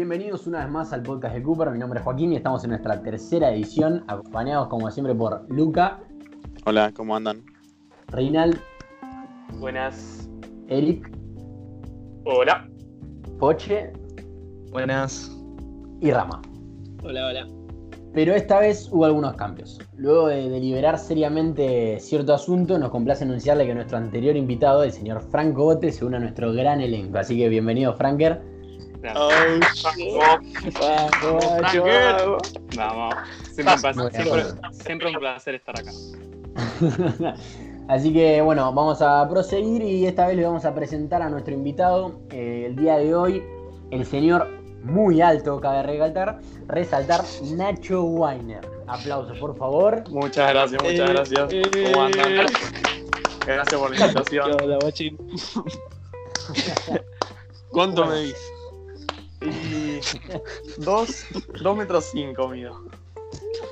[0.00, 1.68] Bienvenidos una vez más al podcast de Cooper.
[1.68, 6.00] Mi nombre es Joaquín y estamos en nuestra tercera edición, acompañados como siempre por Luca,
[6.64, 7.44] Hola, ¿cómo andan?
[8.06, 8.58] Reinald,
[9.58, 10.26] Buenas.
[10.68, 11.06] Eric,
[12.24, 12.66] Hola.
[13.38, 13.92] Poche
[14.70, 15.38] Buenas.
[16.00, 16.40] y Rama.
[17.04, 17.46] Hola, hola.
[18.14, 19.78] Pero esta vez hubo algunos cambios.
[19.98, 25.20] Luego de deliberar seriamente cierto asunto, nos complace anunciarle que nuestro anterior invitado, el señor
[25.20, 27.18] Franco Bote, se une a nuestro gran elenco.
[27.18, 28.49] Así que bienvenido, Franker.
[29.00, 29.82] Gracias.
[32.76, 33.14] Vamos.
[33.52, 34.10] Siempre, un placer- Bueno.
[34.10, 34.44] siempre-
[34.84, 35.90] siempre un placer estar acá.
[37.88, 41.54] Así que bueno, vamos a proseguir y esta vez le vamos a presentar a nuestro
[41.54, 43.42] invitado eh, el día de hoy,
[43.90, 44.48] el señor
[44.84, 47.22] muy alto, cabe resaltar, resaltar
[47.56, 48.60] Nacho Weiner.
[48.86, 50.04] Aplausos, por favor.
[50.10, 51.52] Muchas gracias, muchas Eh, gracias.
[51.52, 51.90] eh.
[51.92, 52.32] ¿Cómo andan?
[53.46, 54.50] Gracias por la invitación.
[54.62, 54.78] Hola.
[57.70, 58.36] ¿Cuánto me medís?
[59.40, 60.00] Y
[60.78, 61.26] dos,
[61.62, 62.84] dos metros cinco mido.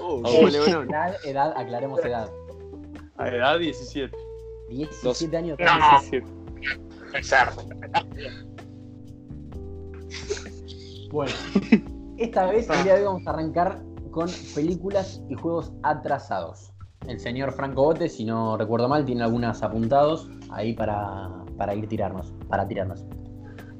[0.00, 2.30] Oh, Edad, edad, aclaremos edad.
[3.16, 4.16] A edad 17.
[4.70, 5.58] 17 años.
[5.58, 6.26] 17.
[11.10, 11.32] Bueno,
[12.18, 16.72] esta vez el día de hoy vamos a arrancar con películas y juegos atrasados.
[17.06, 21.88] El señor Franco Bote, si no recuerdo mal, tiene algunas apuntados ahí para, para ir
[21.88, 23.06] tirarnos, para tirarnos.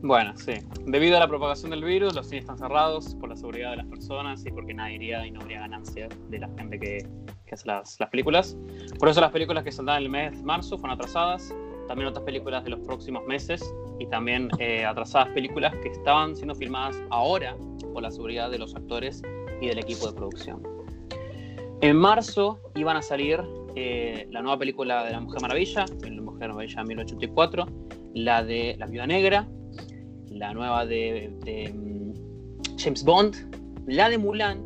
[0.03, 0.53] Bueno, sí.
[0.87, 3.87] Debido a la propagación del virus, los cines están cerrados por la seguridad de las
[3.87, 7.07] personas y porque nadie iría y no habría ganancia de la gente que,
[7.47, 8.57] que hace las, las películas.
[8.99, 11.53] Por eso las películas que saldrán el mes de marzo fueron atrasadas.
[11.89, 16.55] También otras películas de los próximos meses y también eh, atrasadas películas que estaban siendo
[16.55, 17.57] filmadas ahora
[17.93, 19.23] por la seguridad de los actores
[19.61, 20.63] y del equipo de producción.
[21.81, 23.41] En marzo iban a salir
[23.75, 27.67] eh, la nueva película de La Mujer Maravilla, La Mujer Maravilla 1984,
[28.15, 29.49] la de La Viuda Negra,
[30.39, 34.63] la nueva de, de, mm, James Bond, la de Mulan,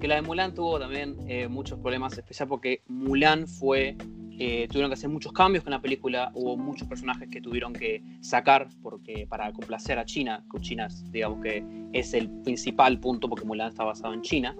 [0.00, 3.96] que la de Mulan tuvo también eh, muchos problemas, especial porque Mulan fue,
[4.38, 8.02] eh, tuvieron que hacer muchos cambios con la película, hubo muchos personajes que tuvieron que
[8.20, 11.62] sacar porque para complacer a China, que China digamos que
[11.92, 14.56] es el principal punto porque Mulan está basado en China.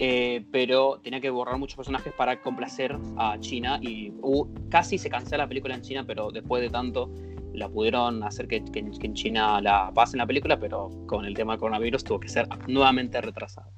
[0.00, 5.10] eh, pero tenía que borrar muchos personajes para complacer a China y hubo- casi se
[5.10, 7.10] cancela la película en China, pero después de tanto
[7.54, 11.60] la pudieron hacer que, en China la pasen la película, pero con el tema del
[11.60, 13.68] coronavirus tuvo que ser nuevamente retrasada.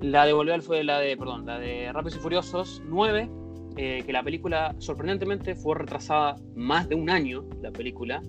[0.00, 3.30] La de Volver fue la de, perdón, la de Rápidos y Furiosos 9,
[3.76, 8.20] eh, que la película sorprendentemente fue retrasada más de un año, la película,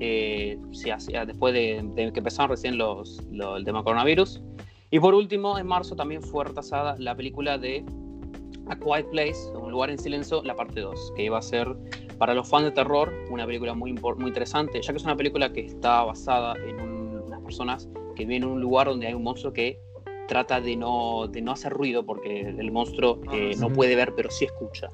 [0.00, 0.58] eh,
[1.26, 4.42] después de, que empezaron recién los, lo- el tema coronavirus.
[4.90, 7.84] Y por último, en marzo también fue retrasada la película de
[8.68, 11.68] A Quiet Place, Un lugar en silencio, la parte 2, que iba a ser
[12.18, 15.52] para los fans de terror, una película muy, muy interesante, ya que es una película
[15.52, 19.22] que está basada en un- unas personas que viven en un lugar donde hay un
[19.24, 19.80] monstruo que
[20.28, 23.74] trata de no, de no hacer ruido porque el monstruo eh, no Ujú.
[23.76, 24.88] puede ver, pero sí escucha.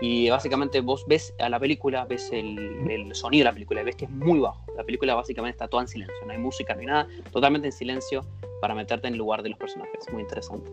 [0.00, 3.84] Y básicamente vos ves a la película, ves el, el sonido de la película y
[3.84, 4.64] ves que es muy bajo.
[4.76, 8.24] La película básicamente está toda en silencio, no hay música ni nada, totalmente en silencio
[8.60, 10.06] para meterte en el lugar de los personajes.
[10.12, 10.70] Muy interesante.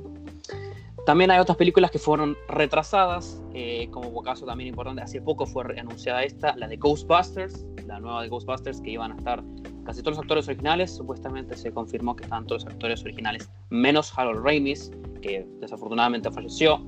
[1.05, 5.63] También hay otras películas que fueron retrasadas, eh, como caso también importante, hace poco fue
[5.79, 9.43] anunciada esta, la de Ghostbusters, la nueva de Ghostbusters, que iban a estar
[9.85, 14.11] casi todos los actores originales, supuestamente se confirmó que estaban todos los actores originales, menos
[14.17, 16.83] Harold Ramis, que desafortunadamente falleció,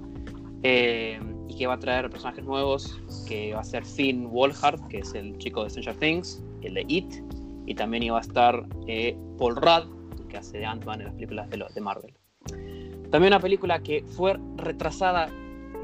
[0.63, 4.97] eh, y que va a traer personajes nuevos, que va a ser Finn Wolfhard, que
[4.99, 7.13] es el chico de Stranger Things, el de It,
[7.67, 11.49] y también iba a estar eh, Paul Rudd, que hace de Ant-Man en las películas
[11.51, 12.13] de, los- de Marvel.
[13.12, 15.29] También una película que fue retrasada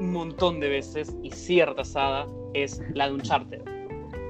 [0.00, 3.62] un montón de veces y sigue retrasada es la de Uncharted.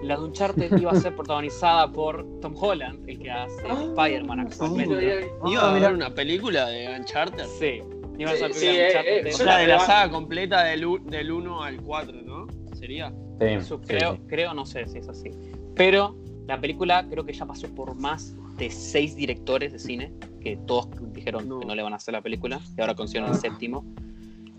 [0.02, 4.40] La de Uncharted iba a ser protagonizada por Tom Holland, el que hace de Spider-Man
[4.40, 5.30] actualmente.
[5.46, 7.46] ¿Iba a haber una película de Uncharted?
[7.58, 7.80] Sí,
[8.18, 9.16] iba a ser Sí, eh, Uncharted.
[9.16, 12.46] eh, O yo sea, de la saga completa del, del 1 al 4, ¿no?
[12.74, 13.10] ¿Sería?
[13.40, 14.20] Sí, sí, creo, sí.
[14.28, 15.30] creo, no sé si es así.
[15.74, 16.14] Pero
[16.46, 20.88] la película creo que ya pasó por más de seis directores de cine, que todos
[21.12, 21.60] dijeron No.
[21.60, 23.84] que no le van a hacer la película, y ahora consiguieron el séptimo.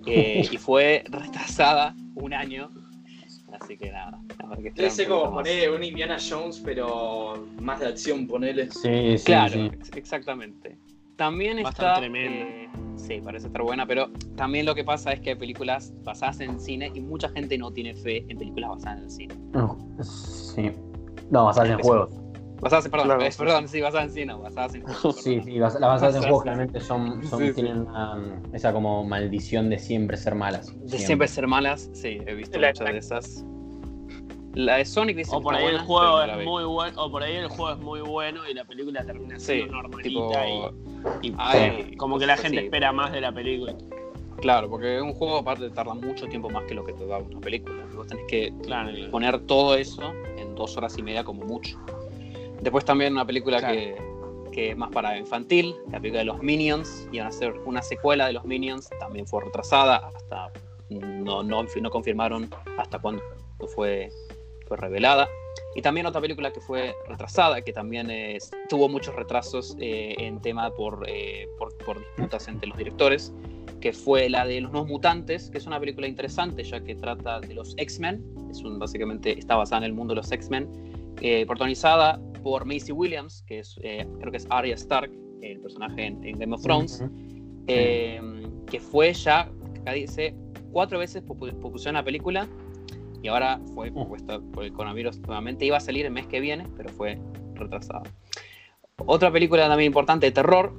[0.07, 2.69] Eh, y fue retrasada un año.
[3.59, 4.19] Así que nada.
[4.39, 8.69] a ver qué Debe ser como poner un Indiana Jones, pero más de acción, ponele.
[8.71, 9.59] Sí, sí, Claro, sí.
[9.73, 10.77] ex- exactamente.
[11.15, 12.05] También Va está.
[12.05, 12.67] eh,
[12.97, 16.59] sí, parece estar buena, pero también lo que pasa es que hay películas basadas en
[16.59, 19.35] cine y mucha gente no tiene fe en películas basadas en el cine.
[19.53, 20.71] No, sí.
[21.29, 22.09] No, basadas en juegos.
[22.61, 23.21] Basadas en, perdón, Claro.
[23.23, 25.15] eh, perdón, sí, basadas en cine, no, basadas en juegos.
[25.21, 27.53] Sí, sí, las basadas en juegos en- generalmente son, son- Sí, sí.
[27.53, 30.73] tienen una- esa como maldición de siempre ser malas.
[30.89, 33.45] De siempre ser malas, sí, he visto La- muchas de esas.
[34.53, 37.11] La de Sonic dice O que por ahí el juego no es muy bueno, o
[37.11, 40.71] por ahí el juego es muy bueno y la película termina siendo Sí, normalita tipo,
[41.21, 43.73] y, y, Ay, sí, como que la cosas gente espera más de la película.
[44.45, 47.39] Claro, porque un juego aparte tarda mucho tiempo más que lo que te da una
[47.39, 47.83] película.
[47.95, 48.91] Vos tenés que Claro.
[49.09, 51.79] poner todo eso en dos horas y media como mucho.
[52.61, 53.73] Después también una película Claro.
[53.73, 53.97] que,
[54.51, 58.27] que es más para infantil, la película de los Minions, iban a hacer una secuela
[58.27, 60.51] de los Minions, también fue retrasada, hasta
[60.91, 63.23] no, no, no confirmaron hasta cuándo
[63.73, 64.11] fue,
[64.67, 65.27] fue revelada.
[65.73, 68.09] Y también otra película que fue retrasada, que también
[68.69, 73.33] tuvo muchos retrasos eh, en tema por, eh, por, por disputas entre los directores,
[73.85, 77.39] que fue la de Los Nuevos Mutantes, que es una película interesante ya que trata
[77.39, 80.67] de los X-Men, es un, básicamente está basada en el mundo de los X-Men,
[81.21, 85.11] eh, protagonizada por Macy Williams, que es, eh, creo que es Arya Stark,
[85.43, 87.03] el personaje en, en Game of Thrones,
[87.67, 88.19] eh,
[88.65, 89.51] que fue ya,
[89.81, 90.33] acá dice,
[90.71, 92.47] cuatro veces propusieron la película
[93.21, 95.63] y ahora fue propuesta por el coronavirus nuevamente.
[95.63, 97.19] Iba a salir el mes que viene, pero fue
[97.53, 98.01] retrasada.
[98.97, 100.73] Otra película también importante de terror,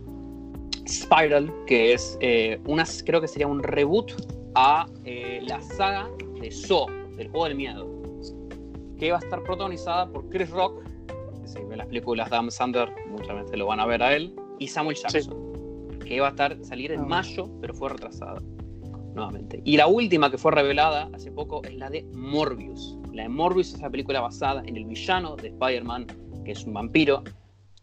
[0.88, 4.12] Spiral, que es eh, una, creo que sería un reboot
[4.54, 6.08] a eh, la saga
[6.40, 6.86] de Saw,
[7.16, 7.86] del juego del miedo,
[8.98, 10.82] que va a estar protagonizada por Chris Rock,
[11.42, 14.14] que si ven las películas de Adam Sandler, muchas veces lo van a ver a
[14.14, 17.06] él, y Samuel Jackson, que iba a estar, salir en Ah.
[17.06, 18.40] mayo, pero fue retrasada
[19.14, 19.60] nuevamente.
[19.64, 22.98] Y la última que fue revelada hace poco es la de Morbius.
[23.12, 26.06] La de Morbius es una película basada en el villano de Spider-Man,
[26.44, 27.22] que es un vampiro.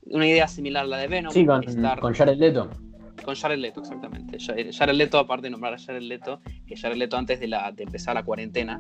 [0.05, 1.33] Una idea similar a la de Venom.
[1.33, 2.69] Sí, con, estar- con Jared Leto.
[3.24, 4.38] Con Jared Leto, exactamente.
[4.39, 7.71] Ja- Jared Leto, aparte de nombrar a Jared Leto, que Jared Leto antes de, la,
[7.71, 8.80] de empezar la cuarentena,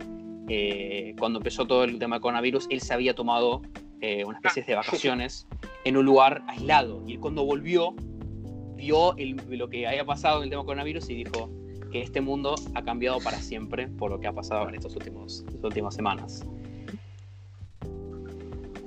[0.49, 3.61] eh, cuando empezó todo el tema del coronavirus, él se había tomado
[4.01, 5.47] eh, una especie de vacaciones
[5.85, 7.03] en un lugar aislado.
[7.07, 7.95] Y él cuando volvió,
[8.75, 11.49] vio el- lo que había pasado en el tema coronavirus y dijo
[11.91, 15.45] que este mundo ha cambiado para siempre por lo que ha pasado en estos últimos,
[15.47, 16.43] estas últimas semanas.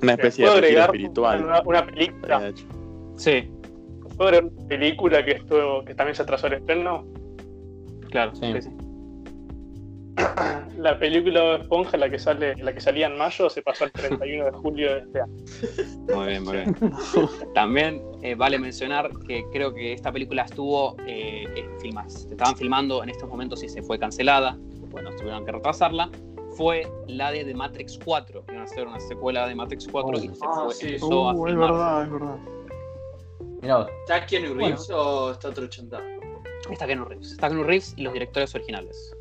[0.03, 1.45] Una especie de ¿Puedo retiro agregar espiritual.
[1.45, 2.67] Una, una película, hecho.
[3.17, 3.49] Sí,
[4.17, 7.05] ¿Puedo agregar una película que, estuvo, que también se atrasó el estreno?
[8.11, 8.35] claro.
[8.35, 8.53] Sí.
[8.61, 8.71] sí.
[10.79, 13.93] La película de Esponja, la que, sale, la que salía en mayo, se pasó el
[13.93, 15.35] 31 de julio de este año.
[16.15, 16.77] Muy bien, muy bien.
[17.55, 22.57] También eh, vale mencionar que creo que esta película estuvo eh, en filmas, se estaban
[22.57, 24.57] filmando en estos momentos y se fue cancelada,
[24.91, 26.11] bueno, tuvieron que retrasarla.
[26.57, 30.19] Fue la de The Matrix 4, que iban a hacer una secuela de Matrix 4
[30.19, 30.87] y se Ah, fue, sí.
[30.87, 31.71] empezó a Uh, es filmar.
[31.73, 32.37] verdad, es verdad.
[33.67, 33.89] Mirá vos.
[34.03, 36.01] ¿Está Keanu Reeves o está otro chanta?
[36.71, 39.13] Está Keanu Reeves, está Keanu Reeves y los directores originales.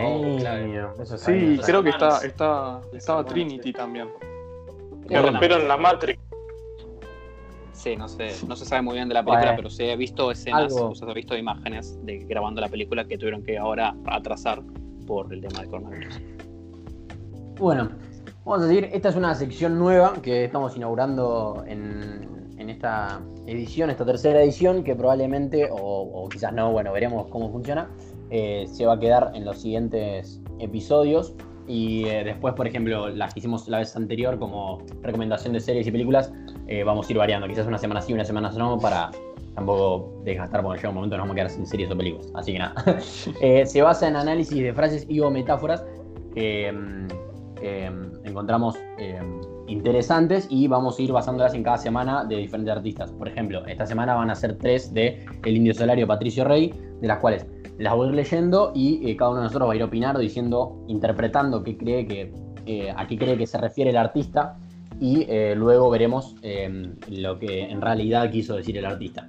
[0.00, 0.94] Oh, claro.
[1.02, 3.72] Eso Sí, creo que está, está, estaba Trinity sí.
[3.74, 4.08] también.
[5.10, 6.18] Me rompieron la Matrix.
[7.72, 9.56] Sí, no sé, no se sabe muy bien de la película, Bueno.
[9.56, 10.90] pero se ha visto escenas, Algo.
[10.90, 14.62] o sea, se ha visto imágenes de grabando la película que tuvieron que ahora atrasar
[15.06, 16.18] por el tema del coronavirus.
[17.58, 17.90] Bueno,
[18.46, 23.90] vamos a decir, esta es una sección nueva que estamos inaugurando en, en esta edición,
[23.90, 27.90] esta tercera edición, que probablemente, o, quizás no, bueno, veremos cómo funciona,
[28.30, 31.34] eh, se va a quedar en los siguientes episodios.
[31.68, 35.86] Y eh, después, por ejemplo, las que hicimos la vez anterior como recomendación de series
[35.86, 36.32] y películas,
[36.66, 37.46] eh, vamos a ir variando.
[37.46, 39.10] Quizás una semana sí, una semana no, para
[39.54, 42.30] tampoco desgastar, porque llega un momento nos vamos a quedar sin series o películas.
[42.34, 43.00] Así que nada.
[43.66, 45.84] Se basa en análisis de frases y o metáforas
[46.34, 47.31] mm,
[47.62, 47.90] eh,
[48.24, 49.20] encontramos eh,
[49.68, 53.12] interesantes y vamos a ir basándolas en cada semana de diferentes artistas.
[53.12, 57.08] Por ejemplo, esta semana van a ser tres de El Indio Solario Patricio Rey, de
[57.08, 57.46] las cuales
[57.78, 60.20] las voy a ir leyendo y eh, cada uno de nosotros va a ir opinando,
[60.20, 64.56] diciendo, interpretando qué cree que, a qué cree que se refiere el artista
[65.00, 65.26] y
[65.56, 66.36] luego veremos
[67.08, 69.28] lo que en realidad quiso decir el artista.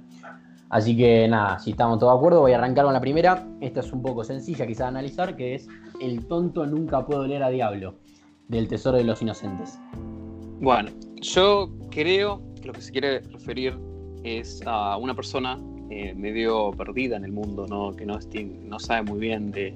[0.74, 3.46] Así que nada, si estamos todos de acuerdo, voy a arrancar con la primera.
[3.60, 5.68] Esta es un poco sencilla quizá de analizar, que es
[6.00, 7.94] El tonto nunca puede oler a diablo,
[8.48, 9.78] del Tesoro de los Inocentes.
[10.60, 13.76] Bueno, yo creo que lo que se quiere referir
[14.22, 15.58] es a una persona
[15.90, 17.92] eh, medio perdida en el mundo, ¿no?
[17.94, 18.18] que no,
[18.62, 19.74] no sabe muy bien de,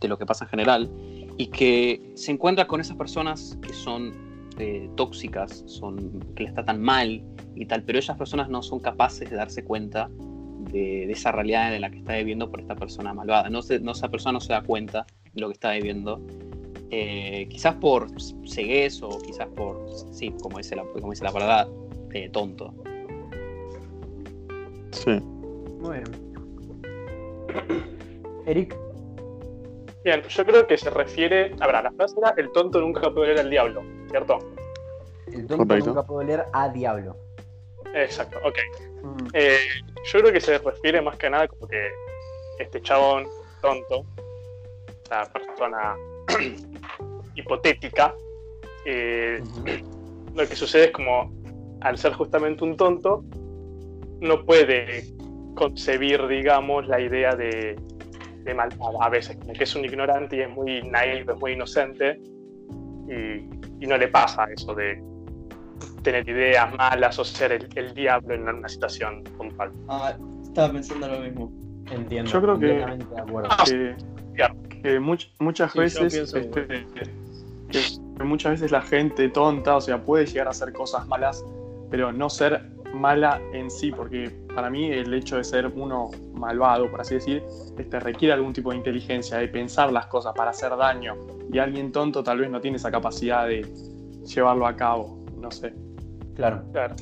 [0.00, 0.90] de lo que pasa en general
[1.38, 4.12] y que se encuentra con esas personas que son
[4.58, 7.22] eh, tóxicas, son, que les tratan mal
[7.54, 10.10] y tal, pero esas personas no son capaces de darse cuenta
[10.72, 13.48] de, de esa realidad en la que está viviendo por esta persona malvada.
[13.48, 16.20] No, se- no, esa persona no se da cuenta de lo que está viviendo
[16.90, 18.08] eh, quizás por
[18.46, 21.68] ceguez o quizás por, sí, como dice la, como dice la palabra,
[22.12, 22.72] eh, tonto.
[24.92, 25.20] Sí.
[25.80, 26.28] Muy bien.
[28.46, 28.76] Eric,
[30.04, 31.54] Bien, yo creo que se refiere.
[31.60, 34.38] A ver, la frase era: el tonto nunca puede ver al diablo, ¿cierto?
[35.26, 35.90] el tonto Correcto.
[35.90, 37.16] nunca puede oler a diablo.
[37.94, 38.58] Exacto, ok.
[39.02, 39.28] Mm.
[39.34, 39.58] Eh,
[40.10, 41.90] yo creo que se refiere más que nada como que
[42.58, 43.26] este chabón
[43.60, 44.04] tonto,
[45.10, 45.96] la persona
[47.40, 48.14] hipotética,
[48.84, 49.42] eh,
[50.34, 51.32] lo que sucede es como,
[51.80, 53.24] al ser justamente un tonto,
[54.20, 55.04] no puede
[55.54, 57.76] concebir, digamos, la idea de,
[58.44, 61.52] de maldad a veces, como que es un ignorante y es muy naive, es muy
[61.52, 62.20] inocente,
[63.08, 63.48] y,
[63.82, 65.02] y no le pasa eso de
[66.02, 69.72] tener ideas malas o ser el, el diablo en una situación puntual.
[69.88, 71.52] Ah, estaba pensando lo mismo.
[71.90, 72.30] Entiendo.
[72.30, 73.48] Yo creo que- de acuerdo.
[73.64, 73.96] que,
[74.82, 76.86] que much- muchas Sí, veces pienso este,
[77.70, 77.80] que
[78.24, 81.44] muchas veces la gente tonta, o sea, puede llegar a hacer cosas malas,
[81.90, 82.60] pero no ser
[82.94, 87.42] mala en sí, porque para mí el hecho de ser uno malvado, por así decir,
[87.78, 91.14] este, requiere algún tipo de inteligencia, de pensar las cosas para hacer daño,
[91.52, 93.62] y alguien tonto tal vez no tiene esa capacidad de
[94.24, 95.72] llevarlo a cabo, no sé.
[96.34, 96.62] Claro.
[96.72, 96.94] Claro.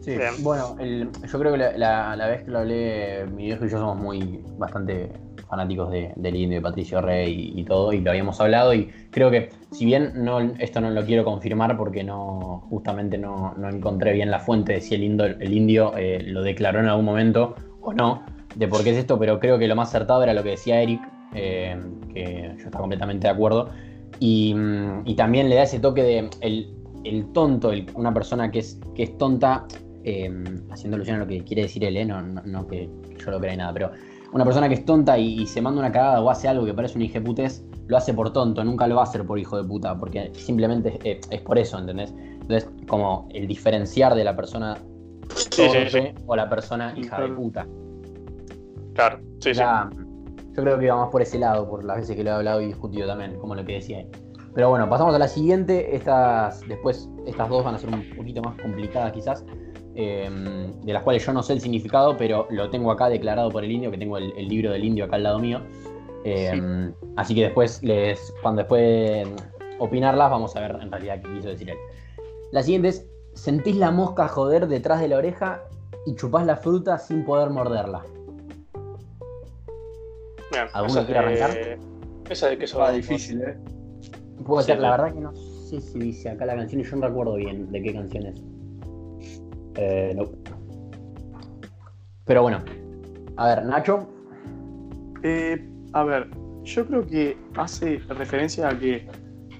[0.00, 0.32] Sí, Bien.
[0.40, 3.68] bueno, el- yo creo que la, la- la vez que lo hablé, mi viejo y
[3.68, 5.12] yo somos muy bastante
[5.48, 9.30] fanáticos de, del indio, de Patricio Rey y, todo, y lo habíamos hablado, y creo
[9.30, 14.12] que si bien no, esto no lo quiero confirmar porque no justamente no, no encontré
[14.12, 15.02] bien la fuente de si el
[15.52, 18.22] indio, eh, lo declaró en algún momento o no,
[18.54, 20.80] de por qué es esto, pero creo que lo más acertado era lo que decía
[20.82, 21.00] Eric,
[21.34, 21.76] eh,
[22.12, 23.70] que yo estaba completamente de acuerdo,
[24.20, 26.74] y, mm, y también le da ese toque de el,
[27.04, 29.66] el tonto, una persona que es, que es tonta,
[30.04, 30.30] eh,
[30.70, 32.88] haciendo alusión a lo que quiere decir él, no, no- no que
[33.18, 33.90] yo lo crea ni nada, pero
[34.32, 36.74] una persona que es tonta y, y se manda una cagada o hace algo que
[36.74, 39.64] parece un hijeputez, lo hace por tonto, nunca lo va a hacer por hijo de
[39.66, 42.12] puta, porque simplemente es, es por eso, ¿entendés?
[42.12, 44.76] Entonces, como el diferenciar de la persona
[45.34, 45.98] Sí, sí, sí.
[46.26, 47.36] o la persona hija de Claro.
[47.36, 47.66] puta.
[48.94, 49.58] Claro, sí, sí.
[49.60, 49.88] Ya,
[50.56, 52.60] yo creo que iba más por ese lado, por las veces que lo he hablado
[52.60, 54.08] y discutido también, como lo que decía él.
[54.54, 55.94] Pero bueno, pasamos a la siguiente.
[55.94, 59.44] Estas, después, estas dos van a ser un poquito más complicadas quizás,
[60.00, 60.30] eh,
[60.84, 63.72] de las cuales yo no sé el significado, pero lo tengo acá declarado por el
[63.72, 65.60] indio, que tengo el, el libro del indio acá al lado mío.
[66.24, 69.26] Eh, Así que después, les, cuando después
[69.80, 71.76] opinarlas, vamos a ver en realidad qué quiso decir él.
[72.52, 75.62] La siguiente es, sentís la mosca joder detrás de la oreja
[76.06, 78.02] y chupás la fruta sin poder morderla.
[80.52, 81.78] Bien, ¿Alguno quiere de- arrancar?
[82.30, 82.78] Esa de queso.
[82.78, 83.56] Va difícil, ¿eh?
[84.46, 86.96] Puede Sí, ser, la verdad que no sé si dice acá la canción y yo
[86.96, 88.40] no recuerdo bien de qué canción es.
[89.80, 90.24] Eh, no.
[92.24, 92.58] Pero bueno.
[93.36, 94.06] A ver, Nacho.
[95.22, 96.28] Eh, a ver,
[96.64, 99.06] yo creo que hace referencia a que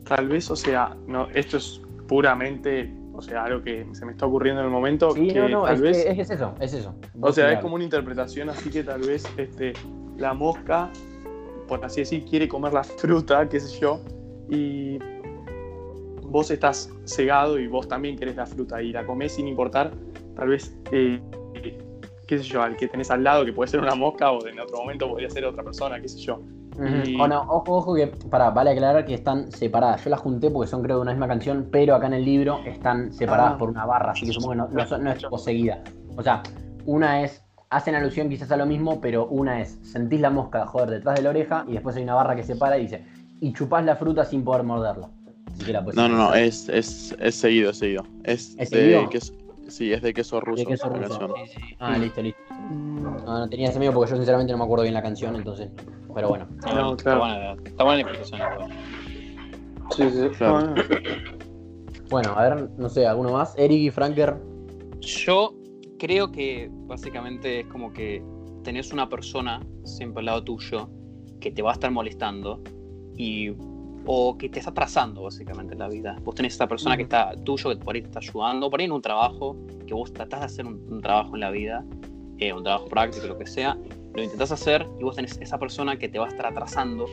[0.07, 4.27] tal vez, o sea, no, esto es puramente, o sea, algo que se me está
[4.27, 6.75] ocurriendo en el momento, Sí, que no, no, tal es, vez, es- es eso, es
[6.75, 6.95] eso.
[7.21, 9.73] o sea, es como una interpretación, así que tal vez este,
[10.17, 10.91] la mosca,
[11.69, 14.01] por así decir, quiere comer la fruta, qué sé yo,
[14.51, 14.99] y
[16.23, 19.93] vos estás cegado y vos también querés la fruta y la comés sin importar,
[20.39, 21.21] tal vez, eh,
[22.27, 24.59] qué sé yo, al que tenés al lado, que puede ser una mosca o en
[24.61, 26.41] otro momento podría ser otra persona, qué sé yo.
[27.05, 30.05] Y- O no, ojo, ojo que, pará, vale aclarar que están separadas.
[30.05, 32.61] Yo las junté porque son creo de una misma canción, pero acá en el libro
[32.65, 33.59] están separadas Ah.
[33.59, 35.83] por una barra, así que supongo que no, no, son- no es tipo seguida.
[36.17, 36.41] O sea,
[36.87, 40.91] una es, hacen alusión quizás a lo mismo, pero una es, sentís la mosca, joder,
[40.91, 43.05] detrás de la oreja, y después hay una barra que separa y dice,
[43.41, 45.11] y chupás la fruta sin poder morderla.
[45.53, 48.05] Así que la No, no, no, es, es, es seguido, es seguido.
[48.23, 49.09] Es, ¿Es de seguido?
[49.09, 49.33] queso,
[49.69, 50.65] sí, es de queso ruso.
[50.67, 51.19] queso la ruso.
[51.19, 51.33] canción.
[51.47, 51.75] Sí, sí.
[51.79, 52.41] Ah, listo, listo.
[52.71, 55.71] No, no tenía ese medio porque yo sinceramente no me acuerdo bien la canción, entonces.
[56.15, 56.49] Pero bueno.
[56.57, 57.19] Está, No, buena, está claro.
[57.21, 58.03] buena, está buena
[58.59, 58.69] la.
[59.91, 60.29] Sí, sí, sí.
[60.37, 60.59] Claro.
[60.59, 60.75] Ah,
[62.11, 63.55] Bueno, a ver, no sé, ¿alguno más?
[63.59, 64.37] Eric y Franker.
[65.01, 65.55] Yo
[65.99, 68.23] creo que básicamente es como que
[68.65, 70.89] tenés una persona siempre al lado tuyo
[71.41, 72.63] que te va a estar molestando
[73.17, 73.51] y
[74.11, 76.17] o que te está atrasando básicamente en la vida.
[76.25, 78.87] Vos tenés esta persona que está tuyo, que por ahí te está ayudando, por ahí
[78.87, 79.55] en un trabajo,
[79.87, 81.85] que vos tratás de hacer un, un trabajo en la vida,
[82.39, 83.77] eh, un trabajo práctico, lo que sea,
[84.15, 87.05] lo intentás hacer y vos tenés esa persona que te va a estar atrasando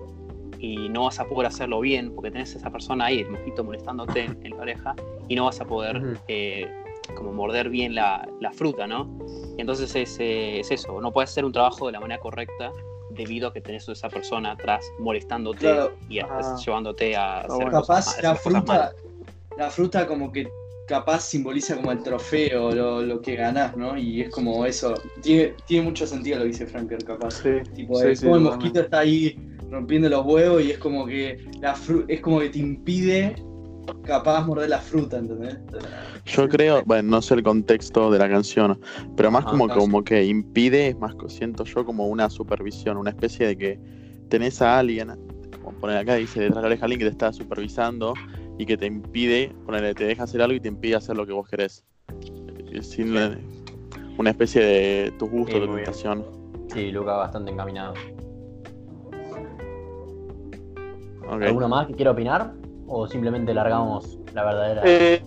[0.57, 4.23] y no vas a poder hacerlo bien porque tenés esa persona ahí, el mosquito molestándote
[4.43, 4.95] en la oreja
[5.27, 6.65] y no vas a poder eh,
[7.13, 9.19] como morder bien la, la fruta, ¿no?
[9.57, 12.71] Y entonces es, eh, es eso, no puedes hacer un trabajo de la manera correcta
[13.15, 15.93] debido a que tenés a esa persona atrás molestándote Claro.
[16.09, 16.55] y Ah.
[16.63, 17.71] llevándote a hacer bueno.
[17.79, 18.95] cosas, Capaz la hacer cosas fruta, malas.
[19.57, 20.47] la fruta como que
[20.87, 23.97] capaz simboliza como el trofeo, lo, lo que ganás, ¿no?
[23.97, 24.93] Y es como eso.
[25.23, 27.31] Tiene, tiene mucho sentido lo que dice Franker, capaz.
[27.41, 29.35] sí, Tipo, sí, es sí, como el mosquito está ahí
[29.71, 33.35] rompiendo los huevos y es como que la fru- es como que te impide
[34.03, 35.57] capaz morder la fruta, ¿entendés?
[36.25, 38.79] Yo creo, bueno, no sé el contexto de la canción,
[39.15, 39.81] pero más Ah, como, claro.
[39.81, 43.79] como que impide, es más siento yo como una supervisión, una especie de que
[44.29, 45.11] tenés a alguien,
[45.61, 48.13] como poner acá, dice detrás de la oreja alguien que te está supervisando
[48.57, 51.33] y que te impide, ponerle, te deja hacer algo y te impide hacer lo que
[51.33, 51.83] vos querés.
[52.71, 53.37] Eh, Sin la-
[54.17, 55.75] una especie de tus gustos, Sí, bien.
[55.75, 56.25] tentación.
[56.73, 57.93] Sí, Luca bastante encaminado.
[61.29, 62.53] ¿Alguno más que quiera opinar?
[62.87, 64.81] ¿O simplemente largamos la verdadera?
[64.85, 65.21] Eh,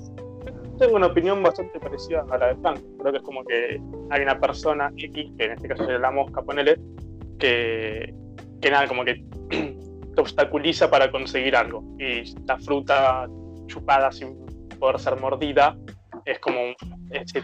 [0.79, 2.81] tengo una opinión bastante parecida a la de Frank.
[3.01, 6.11] Creo que es como que hay una persona X, que en este caso sería la
[6.11, 6.79] mosca, ponele,
[7.39, 8.15] que,
[8.61, 11.83] que nada, como que te obstaculiza para conseguir algo.
[11.99, 13.27] Y la fruta
[13.67, 14.37] chupada sin
[14.79, 15.77] poder ser mordida
[16.25, 16.77] es como un-
[17.11, 17.43] es decir,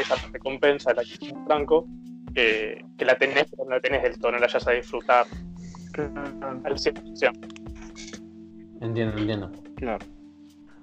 [0.00, 1.86] esa recompensa de la que Franco,
[2.34, 5.26] que, que la tenés, pero no la tenés del todo, no la vayas a disfrutar
[6.64, 7.57] al 100%.
[8.80, 9.50] Entiendo, entiendo.
[9.76, 10.04] Claro.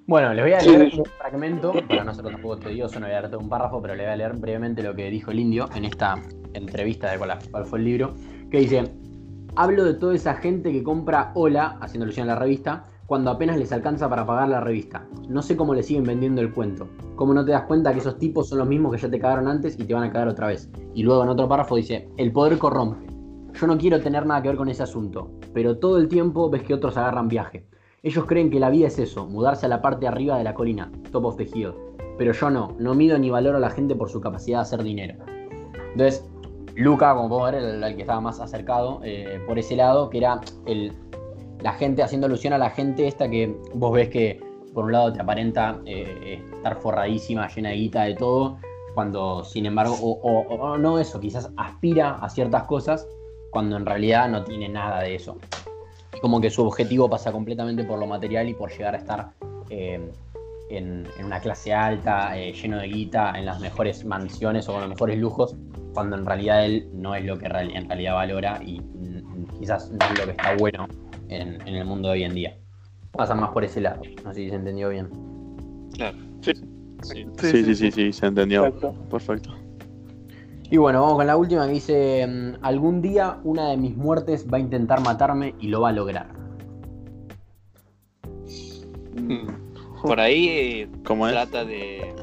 [0.08, 1.00] Bueno, les voy a leer sí.
[1.00, 3.96] un fragmento, para no ser tampoco tedioso, no voy a leer todo un párrafo, pero
[3.96, 6.16] le voy a leer brevemente lo que dijo el indio en esta
[6.54, 8.14] entrevista de cuál, cuál fue el libro,
[8.52, 8.84] que dice,
[9.56, 13.58] hablo de toda esa gente que compra Hola, haciendo alusión a la revista, cuando apenas
[13.58, 15.08] les alcanza para pagar la revista.
[15.28, 16.88] No sé cómo le siguen vendiendo el cuento.
[17.16, 19.48] ¿Cómo no te das cuenta que esos tipos son los mismos que ya te cagaron
[19.48, 20.70] antes y te van a cagar otra vez?
[20.94, 23.06] Y luego en otro párrafo dice, el poder corrompe.
[23.54, 26.64] Yo no quiero tener nada que ver con ese asunto, pero todo el tiempo ves
[26.64, 27.68] que otros agarran viaje.
[28.06, 30.54] Ellos creen que la vida es eso, mudarse a la parte de arriba de la
[30.54, 31.74] colina, top of the hill.
[32.20, 34.84] Pero yo no, no mido ni valoro a la gente por su capacidad de hacer
[34.84, 35.16] dinero.
[35.92, 36.24] Entonces,
[36.76, 40.20] Luca, como podemos ver, el, el que estaba más acercado eh, por ese lado, que
[40.20, 40.94] era el,
[41.62, 44.40] la gente, haciendo alusión a la gente esta que vos ves que
[44.76, 48.58] por un lado te aparenta eh, estar forradísima, llena de guita, de todo,
[48.94, 53.08] cuando sin embargo, o, o- o no eso, quizás aspira a ciertas cosas,
[53.50, 55.38] cuando en realidad no tiene nada de eso.
[56.16, 59.32] Y como que su objetivo pasa completamente por lo material y por llegar a estar
[59.70, 60.00] eh,
[60.70, 64.82] en, en una clase alta, eh, lleno de guita, en las mejores mansiones o con
[64.82, 65.56] los mejores lujos,
[65.94, 68.82] cuando en realidad él no es lo que en realidad valora y
[69.60, 70.88] quizás no es lo que está bueno
[71.30, 72.58] en, en el mundo de hoy en día.
[73.12, 75.10] Pasa más por ese lado, no sé si se entendió bien.
[75.94, 76.18] Claro.
[76.42, 76.54] Sí.
[77.02, 77.26] Sí.
[77.38, 78.66] Sí, sí, sí, sí, se entendió.
[78.66, 78.94] Exacto.
[79.10, 79.56] Perfecto.
[80.76, 84.46] Y bueno, vamos con la última que dice, mm, algún día una de mis muertes
[84.54, 86.28] va a intentar matarme y lo va a lograr.
[90.02, 91.34] Por ahí eh, ¿Cómo es?
[91.34, 92.14] trata de.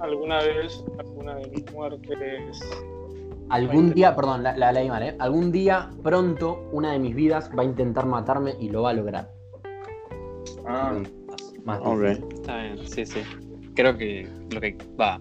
[0.00, 2.60] Alguna vez, alguna de mis muertes.
[3.48, 5.14] Algún día, perdón, la, la leí mal, ¿eh?
[5.20, 8.94] Algún día, pronto, una de mis vidas va a intentar matarme y lo va a
[8.94, 9.30] lograr.
[10.66, 10.98] Ah,
[11.64, 12.00] Más Ok.
[12.00, 12.24] difícil.
[12.34, 13.20] Está bien, sí, sí.
[13.76, 15.20] Creo que lo que va.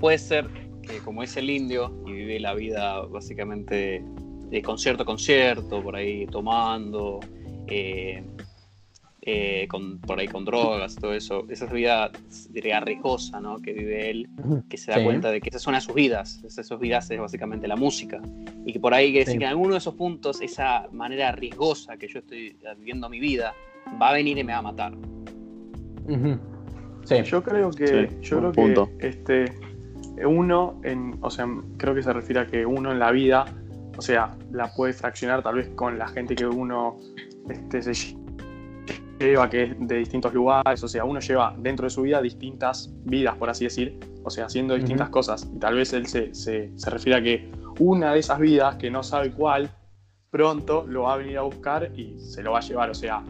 [0.00, 4.02] Puede ser que como es el indio y vive la vida básicamente
[4.50, 7.20] de concierto a concierto, por ahí tomando,
[7.66, 8.22] eh,
[9.26, 11.46] eh, con, por ahí con drogas, todo eso.
[11.48, 12.10] Esa vida,
[12.50, 13.58] diría, riesgosa, ¿no?
[13.60, 14.28] Que vive él,
[14.68, 15.04] que se da Sí.
[15.04, 16.42] cuenta de que esa es una de sus vidas.
[16.44, 18.20] Esa de sus vidas es básicamente la música.
[18.66, 19.38] Y que por ahí que decir Sí.
[19.38, 23.54] que en alguno de esos puntos, esa manera riesgosa que yo estoy viviendo mi vida,
[24.00, 24.92] va a venir y me va a matar.
[27.04, 27.22] Sí.
[27.24, 28.90] Yo creo que, Sí, yo creo punto.
[28.98, 29.44] que este
[30.26, 31.46] uno en, o sea,
[31.76, 33.44] creo que se refiere a que uno en la vida,
[33.96, 36.96] o sea, la puede fraccionar tal vez con la gente que uno
[37.48, 38.18] este, se lle-
[39.18, 42.92] lleva, que es de distintos lugares, o sea, uno lleva dentro de su vida distintas
[43.04, 45.48] vidas, por así decir, o sea, haciendo distintas cosas.
[45.54, 48.90] Y tal vez él se, se, se refiere a que una de esas vidas, que
[48.90, 49.70] no sabe cuál,
[50.30, 53.22] pronto lo va a venir a buscar y se lo va a llevar, o sea,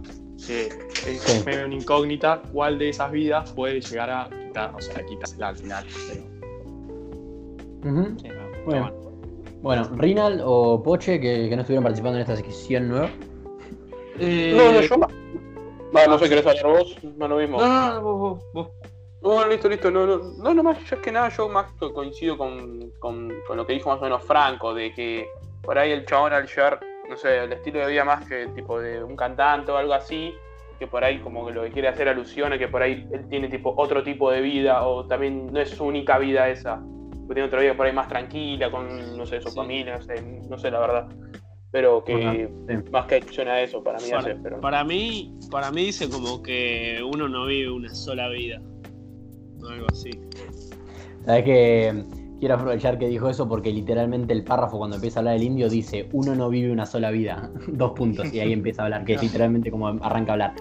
[0.46, 0.68] que
[1.06, 1.32] es Sí.
[1.44, 5.56] medio una incógnita cuál de esas vidas puede llegar a quitar, o sea, quitársela al
[5.56, 5.84] final.
[6.08, 6.33] pero-
[7.84, 8.18] Ujú.
[8.18, 8.90] Sí, no, Bueno.
[8.92, 9.04] bueno.
[9.62, 13.08] Bueno, Rinald o Poche, que, que no estuvieron participando en esta sección nueva.
[14.18, 15.10] Eh, No, no, yo más.
[15.96, 16.98] Va, no sé, ¿querés hablar vos?
[17.16, 17.58] No lo mismo.
[17.60, 18.68] No, no, no, vos, vos.
[19.22, 19.90] No, listo, listo.
[19.90, 23.32] No, no, no, no más, yo es que nada, yo más co- coincido con, con,
[23.46, 25.28] con lo que dijo más o menos Franco, de que
[25.62, 28.78] por ahí el chabón al llevar, no sé, el estilo de vida más que tipo
[28.78, 30.34] de un cantante o algo así,
[30.78, 33.26] que por ahí como que lo que quiere hacer alusión a que por ahí él
[33.30, 36.82] tiene tipo otro tipo de vida, o también no es su única vida esa,
[37.32, 39.56] tiene otra vida por ahí más tranquila, con, no sé, su Sí.
[39.56, 40.14] familia, no sé,
[40.48, 41.08] no sé la verdad.
[41.70, 42.90] Pero que sí.
[42.92, 44.60] más que alusión a eso, para mí Para, hace, pero...
[44.60, 48.60] para mí, para mí dice como que uno no vive una sola vida.
[49.62, 50.10] O algo así.
[51.24, 52.04] Sabes que
[52.38, 55.68] quiero aprovechar que dijo eso porque literalmente el párrafo cuando empieza a hablar el indio
[55.68, 57.50] dice uno no vive una sola vida.
[57.68, 58.32] Dos puntos.
[58.32, 60.54] Y ahí empieza a hablar, que es literalmente como arranca a hablar.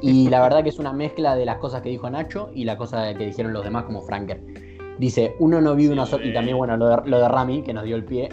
[0.00, 2.76] Y la verdad que es una mezcla de las cosas que dijo Nacho y la
[2.76, 4.40] cosa que dijeron los demás como Franker.
[4.98, 6.26] Dice, uno no vive una sola...
[6.26, 8.28] Y también, bueno, lo de, lo de Rami, que nos dio el pie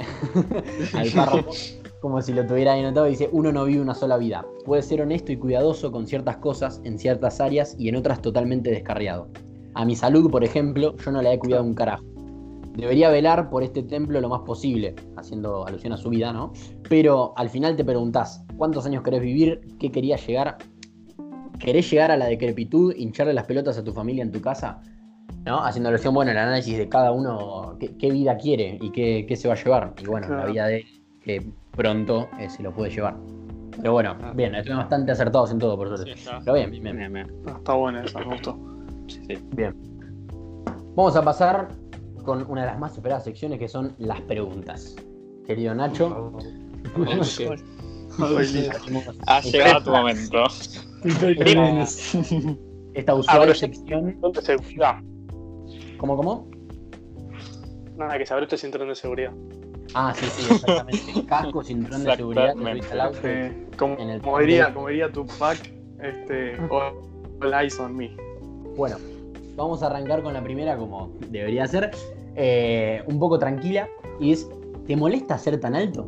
[0.94, 1.52] al párrafo,
[2.00, 4.46] como si lo tuviera ahí anotado, dice, uno no vive una sola vida.
[4.66, 8.72] Puede ser honesto y cuidadoso con ciertas cosas en ciertas áreas y en otras totalmente
[8.72, 9.28] descarriado.
[9.76, 12.04] A mi salud, por ejemplo, yo no la he cuidado un carajo.
[12.76, 16.52] Debería velar por este templo lo más posible, haciendo alusión a su vida, ¿no?
[16.90, 19.62] Pero al final te preguntás, ¿cuántos años querés vivir?
[19.80, 20.58] ¿Qué querías llegar?
[21.58, 24.82] ¿Querés llegar a la decrepitud, hincharle las pelotas a tu familia en tu casa?
[25.46, 25.64] ¿No?
[25.64, 29.36] Haciendo alusión, bueno, el análisis de cada uno, qué, qué vida quiere y qué, qué
[29.36, 29.94] se va a llevar.
[30.02, 30.86] Y bueno, la vida de él,
[31.22, 33.16] que pronto eh, se lo puede llevar.
[33.78, 36.14] Pero bueno, bien, estuvimos bastante acertados en todo, por Sí, suerte.
[36.20, 36.40] está.
[36.40, 36.98] Pero bien, bien, bien.
[36.98, 37.28] Bien, bien.
[37.48, 38.58] Ah, Está buena esa, me gustó.
[39.08, 39.38] Sí, sí.
[40.96, 41.68] Vamos a pasar
[42.24, 44.96] con una de las más esperadas secciones que son las preguntas.
[45.46, 46.34] Querido Nacho,
[46.96, 47.40] hacemos
[49.28, 50.44] Ha llegado tu momento.
[52.96, 54.06] esta Ah, usual sección.
[54.12, 54.96] Cinturón de seguridad.
[56.06, 56.48] ¿Cómo, cómo?
[57.98, 59.32] Nada, que se abre este cinturón de seguridad.
[59.96, 61.26] Ah, sí, sí, exactamente.
[61.28, 62.54] Casco, cinturón de seguridad,
[62.92, 63.20] al auto.
[63.76, 65.58] Como, En el como diría, como diría Tupac,
[66.00, 66.94] este, all,
[67.42, 68.16] all eyes on me.
[68.76, 68.98] Bueno,
[69.56, 71.90] vamos a arrancar con la primera como debería ser.
[72.36, 73.90] eh, un poco tranquila.
[74.20, 74.48] Y es,
[74.86, 76.08] ¿te molesta ser tan alto?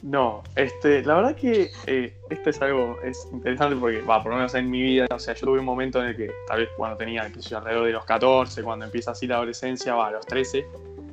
[0.00, 4.36] No, este, la verdad que eh, esto es algo es interesante porque, va, por lo
[4.36, 6.68] menos en mi vida, o sea, yo tuve un momento en el que, tal vez
[6.76, 10.26] cuando tenía, yo, alrededor de los 14, cuando empieza así la adolescencia, va, a los
[10.26, 10.66] 13,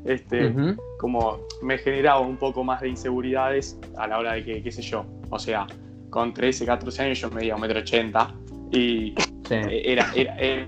[0.06, 0.54] este,
[1.00, 4.82] como me generaba un poco más de inseguridades a la hora de que, qué sé
[4.82, 5.66] yo, o sea,
[6.10, 8.30] con 13, 14 años yo medía 1,80
[8.72, 9.16] m y
[9.48, 9.54] Sí.
[9.54, 10.68] era, era, era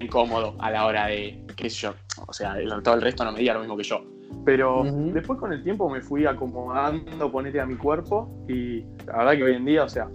[0.00, 1.94] incómodo a la hora de, qué sé yo,
[2.26, 4.04] o sea, el- todo el resto no medía lo mismo que yo.
[4.44, 9.32] Pero después con el tiempo me fui acomodando, ponete a mi cuerpo y la verdad
[9.36, 10.08] que hoy en día, o sea,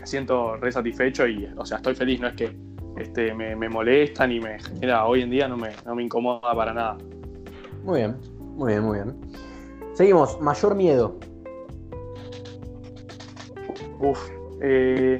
[0.00, 2.56] me siento re satisfecho y, o sea, estoy feliz, no es que
[2.98, 6.54] este, me, me molesta ni me genera, hoy en día no me, no me incomoda
[6.54, 6.98] para nada.
[7.84, 8.16] Muy bien,
[8.56, 9.14] muy bien, muy bien.
[9.94, 11.16] Seguimos, mayor miedo.
[14.00, 14.18] Uf,
[14.60, 15.18] eh,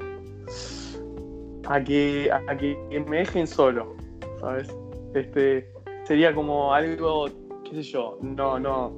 [1.66, 3.94] a, que, a que me dejen solo,
[4.40, 4.74] ¿sabes?
[5.14, 5.70] Este,
[6.04, 7.28] sería como algo,
[7.64, 8.92] qué sé yo, no, no,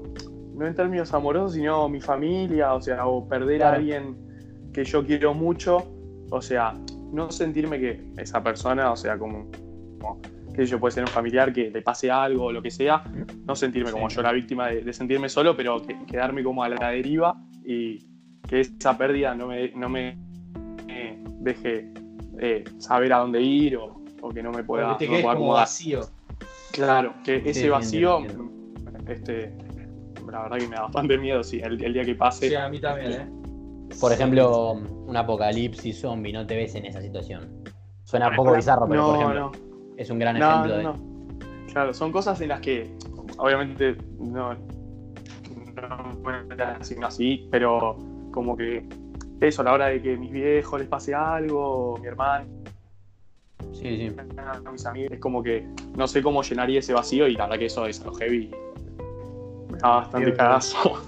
[0.54, 4.16] no en términos amorosos, sino mi familia, o sea, o perder a alguien
[4.72, 5.84] que yo quiero mucho,
[6.30, 6.74] o sea,
[7.12, 9.50] no sentirme que esa persona, o sea, como,
[10.00, 10.20] como,
[10.54, 13.04] qué sé yo, puede ser un familiar que le pase algo o lo que sea,
[13.46, 16.68] no sentirme como yo la víctima de, de sentirme solo, pero que- quedarme como a
[16.68, 18.06] la deriva y
[18.46, 20.18] que esa pérdida no me, no me
[20.88, 21.90] eh, deje
[22.38, 25.30] eh, saber a dónde ir o, o que no me pueda, no me pueda como
[25.30, 25.62] acomodar.
[25.62, 26.00] vacío.
[26.72, 28.18] Claro, que ese sí, vacío,
[29.08, 29.52] este,
[30.30, 32.48] la verdad que me da bastante miedo, sí, el, el día que pase.
[32.48, 33.26] Sí, a mí también, ¿eh?
[34.00, 37.62] Por ejemplo, un apocalipsis zombie, no te ves en esa situación.
[38.04, 39.52] Suena un Bueno, poco bizarro, pero no, por ejemplo, no,
[39.96, 40.82] es un gran no, ejemplo no, de.
[40.84, 41.66] no.
[41.72, 42.90] Claro, son cosas en las que
[43.38, 44.58] obviamente no, no
[46.80, 47.96] así, así, pero
[48.32, 48.86] como que
[49.40, 52.46] eso, a la hora de que mis viejos les pase algo, mi hermano,
[53.72, 54.16] Sí, sí.
[54.72, 55.66] mis amigos, es como que
[55.96, 58.50] no sé cómo llenaría ese vacío y la verdad que eso es algo heavy.
[59.80, 61.02] Da bastante cagazo.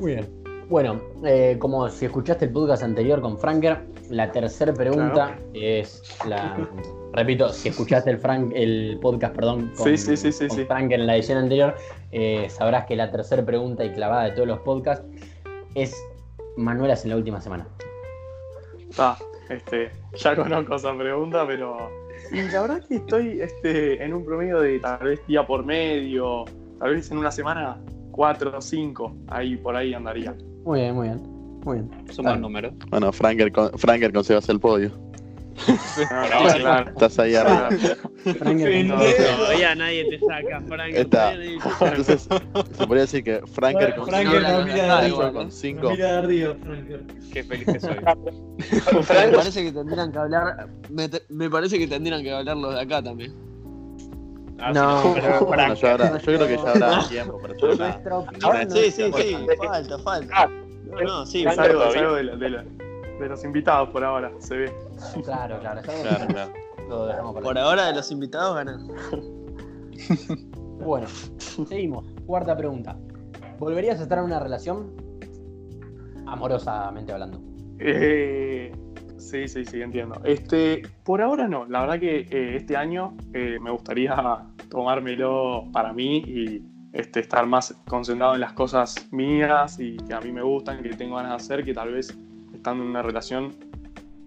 [0.00, 0.44] Muy bien.
[0.68, 3.80] Bueno, eh, como si escuchaste el podcast anterior con Franker,
[4.10, 6.56] la tercera pregunta es la.
[7.12, 10.64] Repito, si escuchaste el, Frank, el podcast perdón, con, Sí, sí, sí, sí, con sí.
[10.64, 11.76] Franker en la edición anterior,
[12.12, 15.06] eh, sabrás que la tercera pregunta y clavada de todos los podcasts
[15.74, 15.94] es
[16.56, 17.66] Manuelas en la última semana.
[18.98, 21.90] Ah, este, ya conozco esa pregunta, pero.
[22.32, 26.44] Y la verdad que estoy este, en un promedio de tal vez día por medio,
[26.78, 27.76] tal vez en una semana
[28.10, 30.34] cuatro o cinco, ahí por ahí andaría.
[30.64, 31.22] Muy bien, muy bien.
[31.64, 31.90] Muy bien.
[32.08, 32.72] Es un buen número.
[32.90, 34.92] Bueno, Franker, con- Franker consigues el podio.
[36.08, 36.90] Claro.
[36.90, 37.68] Estás ahí arriba.
[38.38, 40.94] Franker, No, Todavía nadie te saca, Frank.
[40.94, 41.32] Está.
[41.36, 41.86] te saca.
[41.90, 42.22] Entonces,
[42.72, 45.50] se podría decir que Franker con Franker cinco- no mira con ¿no?
[45.52, 45.90] cinco.
[45.90, 47.04] Mira de arriba, Franker.
[47.32, 47.94] Qué feliz que soy.
[49.30, 50.68] Me parece que tendrían que hablar.
[50.90, 53.32] Me, te- me parece que tendrían que hablar los de acá también.
[54.60, 55.02] Ah, No.
[55.02, 58.78] sí, pero yo, creo que ya habrá tiempo para hacer una- Nuestra opinión no Sí,
[58.80, 59.36] es- sí, sí.
[59.66, 60.46] Falta, falta.
[60.84, 61.44] No, no, sí.
[61.44, 62.00] Es Franco algo, es todavía.
[62.02, 62.64] algo de, la- de la-
[63.20, 64.72] de los invitados por ahora, se ve.
[65.24, 65.80] Claro, claro.
[65.80, 66.06] está bien.
[66.06, 66.52] Claro, claro.
[66.88, 68.88] Lo dejamos por Por ahora de los invitados ganan.
[70.84, 71.06] Bueno,
[71.38, 72.04] seguimos.
[72.26, 72.96] Cuarta pregunta.
[73.58, 74.92] ¿Volverías a estar en una relación?
[76.26, 77.40] Amorosamente hablando.
[77.78, 78.72] Eh,
[79.30, 80.20] sí, sí, sí, entiendo.
[80.24, 81.66] Este, por ahora no.
[81.66, 84.14] La verdad que eh, este año eh, me gustaría
[84.70, 90.20] tomármelo para mí y este, estar más concentrado en las cosas mías y que a
[90.20, 92.16] mí me gustan, que tengo ganas de hacer, que tal vez
[92.52, 93.52] estando en una relación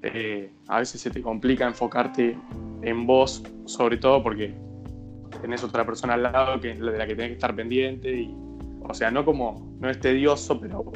[0.04, 2.38] eh, a veces se te complica enfocarte
[2.82, 4.54] en vos, sobre todo porque
[5.42, 8.30] tenés otra persona al lado que, de la que tenés que estar pendiente
[8.90, 10.92] o sea, no como, no es tedioso, pero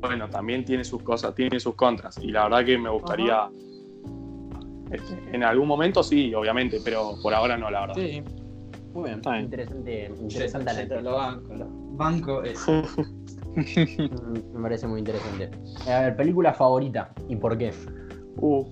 [0.00, 2.18] bueno, también tiene sus cosas, tiene sus contras.
[2.18, 3.48] Y la verdad que me gustaría.
[4.90, 7.94] este, en algún momento sí, obviamente, pero por ahora no, la verdad.
[7.96, 8.22] Sí.
[8.92, 9.16] Muy bien.
[9.16, 9.44] Está bien.
[9.44, 11.02] Interesante, interesante Sí.
[11.02, 12.66] Lo banco, lo banco es.
[12.68, 12.82] Mm,
[14.54, 15.50] Me parece muy interesante.
[15.90, 17.72] A ver, película favorita y por qué.
[18.36, 18.64] Uh,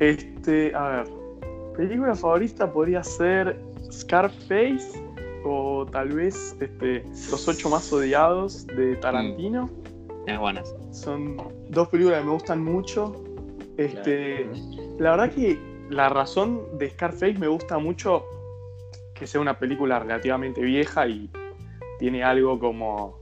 [0.00, 1.04] este, a ver.
[1.76, 3.60] Película favorita podría ser
[3.90, 5.04] Scarface
[5.44, 9.70] o tal vez este, Los ocho más odiados de Tarantino.
[10.36, 10.74] Buenas.
[10.92, 11.36] Son
[11.70, 13.24] dos películas que me gustan mucho.
[13.76, 14.48] Este,
[14.98, 15.58] La verdad que
[15.90, 18.24] la razón de Scarface me gusta mucho
[19.14, 21.30] que sea una película relativamente vieja y
[21.98, 23.18] tiene algo como,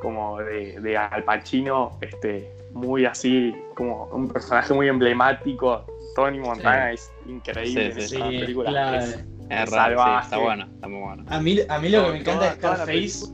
[0.00, 5.84] como de, de Al Pacino, este, muy así, como un personaje muy emblemático.
[6.14, 8.70] Tony Montana es increíble Sí, sí, en esa sí, película.
[8.70, 8.96] claro.
[8.98, 9.08] Es
[9.50, 10.24] Es raro, sí, salvaje.
[10.24, 11.24] está bueno, está muy bueno.
[11.28, 13.26] A mí, a mí lo que me encanta de Scarface,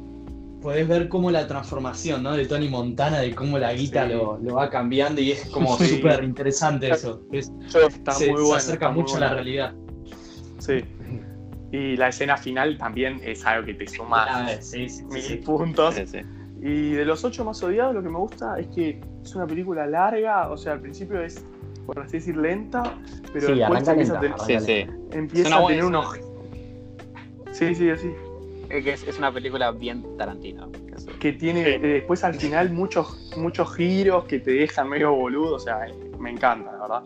[0.65, 2.33] podés ver cómo la transformación ¿no?
[2.33, 4.15] de Tony Montana, de cómo la guita Sí.
[4.15, 5.89] lo, lo va cambiando y es como Sí.
[5.89, 7.21] súper interesante eso.
[7.33, 7.53] Es-
[7.87, 8.55] Está se, muy se bueno.
[8.57, 9.75] acerca está muy mucho a la realidad.
[10.59, 10.83] Sí.
[11.71, 15.37] Y la escena final también es algo que te suma Ah, sí, mil sí.
[15.37, 15.97] puntos.
[15.97, 16.19] Sí, sí.
[16.63, 19.87] Y de los ocho más odiados, lo que me gusta es que es una película
[19.87, 21.45] larga, o sea, al principio es,
[21.85, 22.83] por así decir, lenta,
[23.35, 25.19] pero Sí, después empieza, lenta, a, tener- Sí, arranca sí.
[25.19, 26.07] empieza a tener unos.
[27.53, 28.09] Sí, sí, así.
[28.71, 30.71] Es que es, es una película bien Tarantino.
[31.21, 31.71] que tiene Sí.
[31.71, 35.95] eh, después al final muchos, muchos giros que te dejan medio boludo, o sea, eh,
[36.19, 37.03] me encanta, la verdad.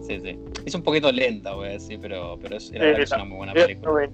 [0.00, 0.38] Sí, sí.
[0.64, 3.14] Es un poquito lenta, voy a decir, pero, pero es, Sí, es sí.
[3.14, 4.08] una muy buena película.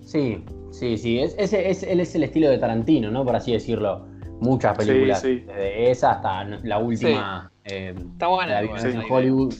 [0.00, 1.18] Sí, sí, sí.
[1.20, 3.24] Es, ese- es- él es el estilo de Tarantino, ¿no?
[3.24, 4.06] Por así decirlo.
[4.40, 5.20] Muchas Sí, películas.
[5.20, 5.40] sí.
[5.46, 7.50] Desde esa hasta la última.
[7.64, 8.62] eh, Está buena.
[8.62, 9.02] la la en.
[9.10, 9.52] Hollywood.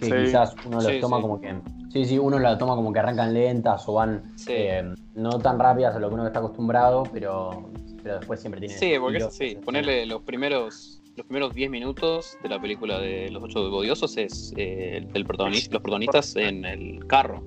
[0.00, 0.12] Que Sí.
[0.24, 1.22] quizás uno los Sí, toma sí.
[1.22, 1.54] como que.
[1.92, 4.52] Sí, sí, uno la toma como que arrancan lentas o van Sí.
[4.54, 7.70] eh, no tan rápidas a lo que uno está acostumbrado, pero,
[8.02, 8.74] pero después siempre tiene.
[8.74, 9.56] Sí, porque es así.
[9.64, 14.54] Ponerle los primeros los primeros 10 minutos de la película de Los Ocho Odiosos es
[14.56, 17.42] eh, el, el protagoni- los protagonistas en el carro.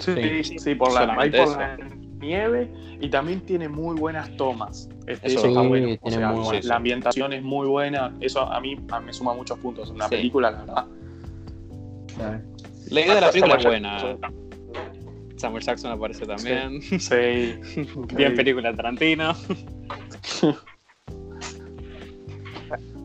[0.00, 0.58] Sí, Sí.
[0.58, 1.58] sí, por la, ahí Solamente por eso.
[1.58, 1.76] la
[2.20, 4.88] nieve y también tiene muy buenas tomas.
[5.06, 5.86] Este, Eso eso está sí, bueno.
[6.00, 6.64] O tiene sea, muy buenas.
[6.64, 8.14] la ambientación es muy buena.
[8.20, 10.16] Eso a mí a- me suma muchos puntos en una Sí.
[10.16, 10.86] película, la verdad.
[12.90, 13.98] La idea de la película es buena.
[13.98, 14.44] Jackson.
[15.36, 16.80] Samuel Jackson aparece también.
[16.82, 17.86] Sí.
[18.16, 19.32] Bien película Tarantino.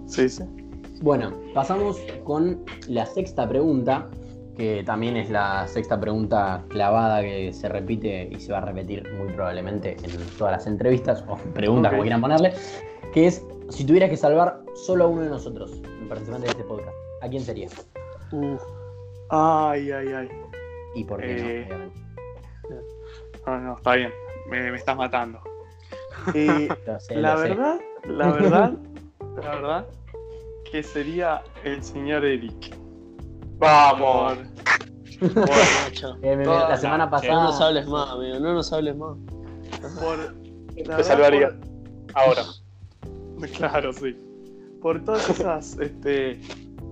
[0.08, 0.44] Sí, sí.
[1.02, 4.10] Bueno, pasamos con la sexta pregunta,
[4.58, 9.08] que también es la sexta pregunta clavada que se repite y se va a repetir
[9.14, 11.94] muy probablemente en todas las entrevistas o preguntas Ok.
[11.94, 12.54] como quieran ponerle,
[13.14, 16.64] que es si tuvieras que salvar solo a uno de nosotros, un participante de este
[16.64, 17.68] podcast, ¿a quién sería?
[18.32, 18.62] Uf.
[19.30, 20.30] Ay, ay, ay.
[20.96, 22.00] Y por qué Eh, no, obviamente.
[23.46, 24.12] No, no, está bien.
[24.50, 25.40] Me, me estás matando.
[26.34, 27.50] Eh, Lo sé, la lo sé.
[27.50, 28.74] verdad, la verdad,
[29.44, 29.88] la verdad,
[30.72, 32.76] que sería el señor Eric.
[33.58, 34.38] Vamos.
[34.38, 34.46] Por.
[36.22, 37.44] Eh, me- toda la semana No pasada.
[37.44, 39.18] nos hables más, amigo, no nos hables más.
[40.02, 40.34] por,
[40.76, 41.52] Te salvaría.
[42.14, 42.44] Ahora.
[43.58, 44.16] claro, sí.
[44.82, 46.40] Por todas esas, este,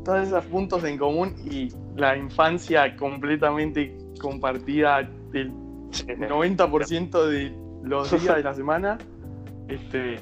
[0.08, 1.68] todos esos puntos en común y
[1.98, 5.02] la infancia completamente compartida
[5.34, 8.98] del 90% de los días de la semana,
[9.68, 10.22] este,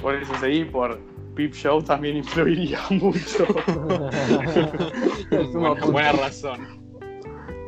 [0.00, 1.00] por eso seguí, por
[1.34, 3.48] Pip Show también influiría mucho.
[5.52, 6.60] buena, buena razón.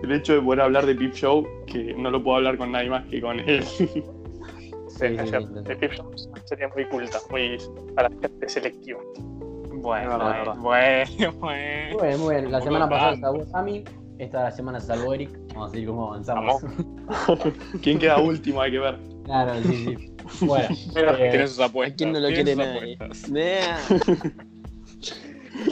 [0.05, 2.89] El hecho de poder hablar de Pip Show, que no lo puedo hablar con nadie
[2.89, 3.65] más que con él.
[3.65, 4.05] Sí, sí,
[5.05, 7.59] Ayer, sí, de Pip Shows sería muy culta, muy
[7.97, 9.01] para gente selectiva.
[9.87, 11.33] Bueno, bueno, bueno.
[11.41, 12.51] Muy bien, muy bien.
[12.51, 13.85] La semana pasada salvó Sammy,
[14.19, 15.31] esta semana salvó Eric.
[15.55, 16.61] Vamos a seguir cómo avanzamos.
[17.83, 18.61] ¿Quién queda último?
[18.61, 18.99] Hay que ver.
[19.27, 20.17] Claro, sí, sí.
[20.45, 21.95] Bueno, eh, Tiene sus apuestas.
[21.95, 22.99] ¿A quién no lo quiere nadie?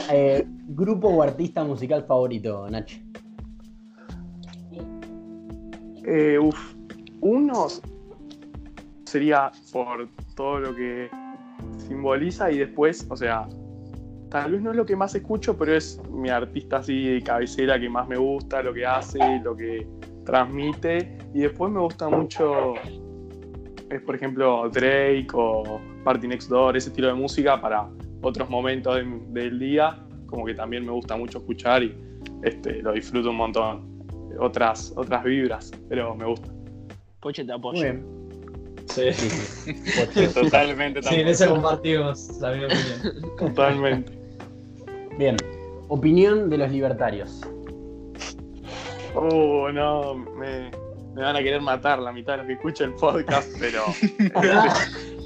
[0.09, 2.89] eh, grupo o artista musical favorito, Nach.
[6.07, 6.73] Eh, uf,
[7.19, 7.67] uno
[9.03, 11.09] sería por todo lo que
[11.79, 13.45] simboliza y después, o sea,
[14.41, 17.79] tal vez no es lo que más escucho, pero es mi artista así de cabecera
[17.79, 19.87] que más me gusta, lo que hace, lo que
[20.25, 21.17] transmite.
[21.33, 22.73] Y después me gusta mucho,
[23.89, 27.87] es por ejemplo Drake o Party Next Door, ese estilo de música para
[28.23, 31.95] otros momentos de- del día, como que también me gusta mucho escuchar y
[32.43, 33.95] este, lo disfruto un montón.
[34.37, 36.51] Otras, otras vibras, pero me gusta.
[37.21, 37.81] Poche te Muy apoyo.
[37.81, 38.05] bien.
[38.87, 39.29] Sí, Sí,
[40.13, 40.27] sí.
[40.33, 43.37] Totalmente, sí, en eso compartimos la misma opinión.
[43.37, 44.24] Totalmente.
[45.17, 45.37] Bien.
[45.87, 47.41] Opinión de los libertarios.
[49.13, 50.71] Oh, no, me,
[51.13, 53.83] me van a querer matar la mitad de los que escuchan el podcast, pero.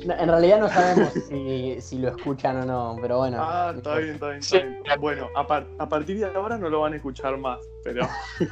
[0.06, 3.38] No, en realidad no sabemos si, si lo escuchan o no, pero bueno.
[3.42, 4.82] ah, está bien, está bien, está bien.
[5.00, 8.08] Bueno, a, par- a partir de ahora no lo van a escuchar más, pero.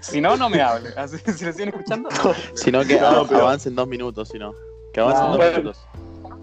[0.00, 0.90] Si no, no me hable.
[0.96, 2.34] Así, si lo siguen escuchando, no.
[2.62, 4.54] Que No, av- pero- avancen dos minutos, si no.
[4.92, 5.58] Que avancen Ah, dos bueno.
[5.58, 5.86] minutos.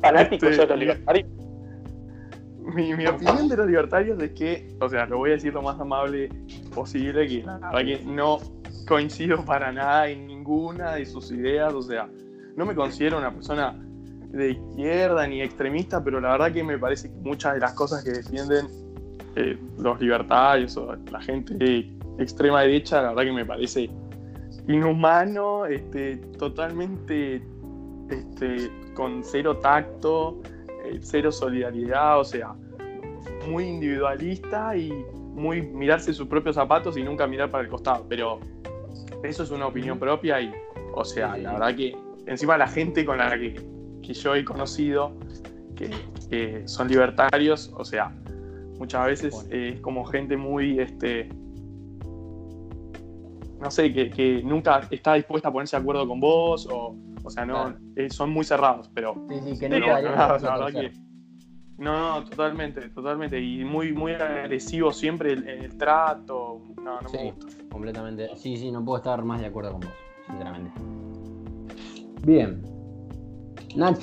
[0.02, 1.28] Fanáticos Este, de los libertarios.
[2.78, 5.63] Mi, mi opinión de los libertarios es que, o sea, lo voy a decir lo
[5.63, 6.30] más amable
[6.76, 7.44] posible, que
[8.06, 8.38] no
[8.88, 12.08] coincido para nada en ninguna de sus ideas, o sea,
[12.56, 13.76] no me considero una persona
[14.30, 18.04] de izquierda ni extremista, pero la verdad que me parece que muchas de las cosas
[18.04, 18.68] que defienden
[19.36, 23.90] eh, los libertarios o la gente extrema derecha, la verdad que me parece
[24.68, 27.42] inhumano, este, totalmente
[28.10, 30.42] este, con cero tacto,
[30.86, 32.54] eh, cero solidaridad, o sea,
[33.48, 34.92] muy individualista y
[35.34, 38.06] muy mirarse sus propios zapatos y nunca mirar para el costado.
[38.08, 38.40] Pero
[39.24, 40.52] eso es una opinión propia y,
[40.94, 43.56] o sea, la verdad que encima la gente con la que,
[44.02, 45.14] que yo he conocido,
[45.76, 45.90] que,
[46.30, 48.12] que son libertarios, o sea,
[48.80, 51.30] muchas veces eh, es como gente muy, este,
[53.60, 57.30] no sé, que, que nunca está dispuesta a ponerse de acuerdo con vos o, o
[57.30, 57.78] sea, no, Claro.
[57.96, 60.02] eh, son muy cerrados, pero Sí, sí, que no la
[60.38, 60.92] verdad que.
[61.78, 63.40] No, no, totalmente, totalmente.
[63.40, 66.62] Y muy, muy agresivo siempre el, el trato.
[66.84, 67.18] No, no Sí.
[67.18, 67.48] me gusta.
[67.70, 68.30] Completamente.
[68.36, 69.92] Sí, sí, no puedo estar más de acuerdo con vos,
[70.26, 70.72] sinceramente.
[72.26, 72.62] Bien.
[73.76, 74.00] Nach,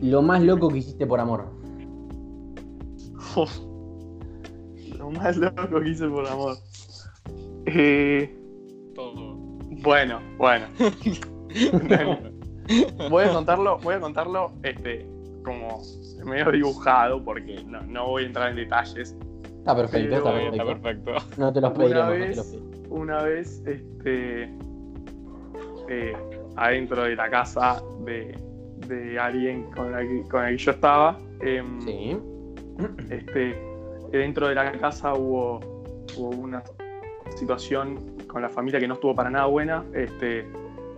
[0.00, 1.50] lo más loco que hiciste por amor.
[4.96, 6.56] Lo más loco que hice por amor.
[7.66, 8.32] Eh,
[8.94, 9.34] Todo.
[9.82, 10.66] bueno, bueno.
[13.10, 15.06] voy a contarlo, voy a contarlo este,
[15.44, 15.82] como
[16.30, 19.16] medio dibujado, porque no, no voy a entrar en detalles.
[19.58, 21.04] Está perfecto, está Está perfecto.
[21.12, 21.40] perfecto.
[21.40, 22.86] No te los Una pediremos, no te vez- los pediremos.
[22.90, 24.42] una vez este,
[25.88, 26.16] eh,
[26.56, 28.36] adentro de la casa de,
[28.88, 31.18] de alguien con el, que, con el que yo estaba.
[31.40, 32.16] em, Sí.
[33.10, 33.56] este,
[34.10, 35.60] dentro de la casa hubo,
[36.16, 36.62] hubo una
[37.36, 40.46] situación con la familia que no estuvo para nada buena este,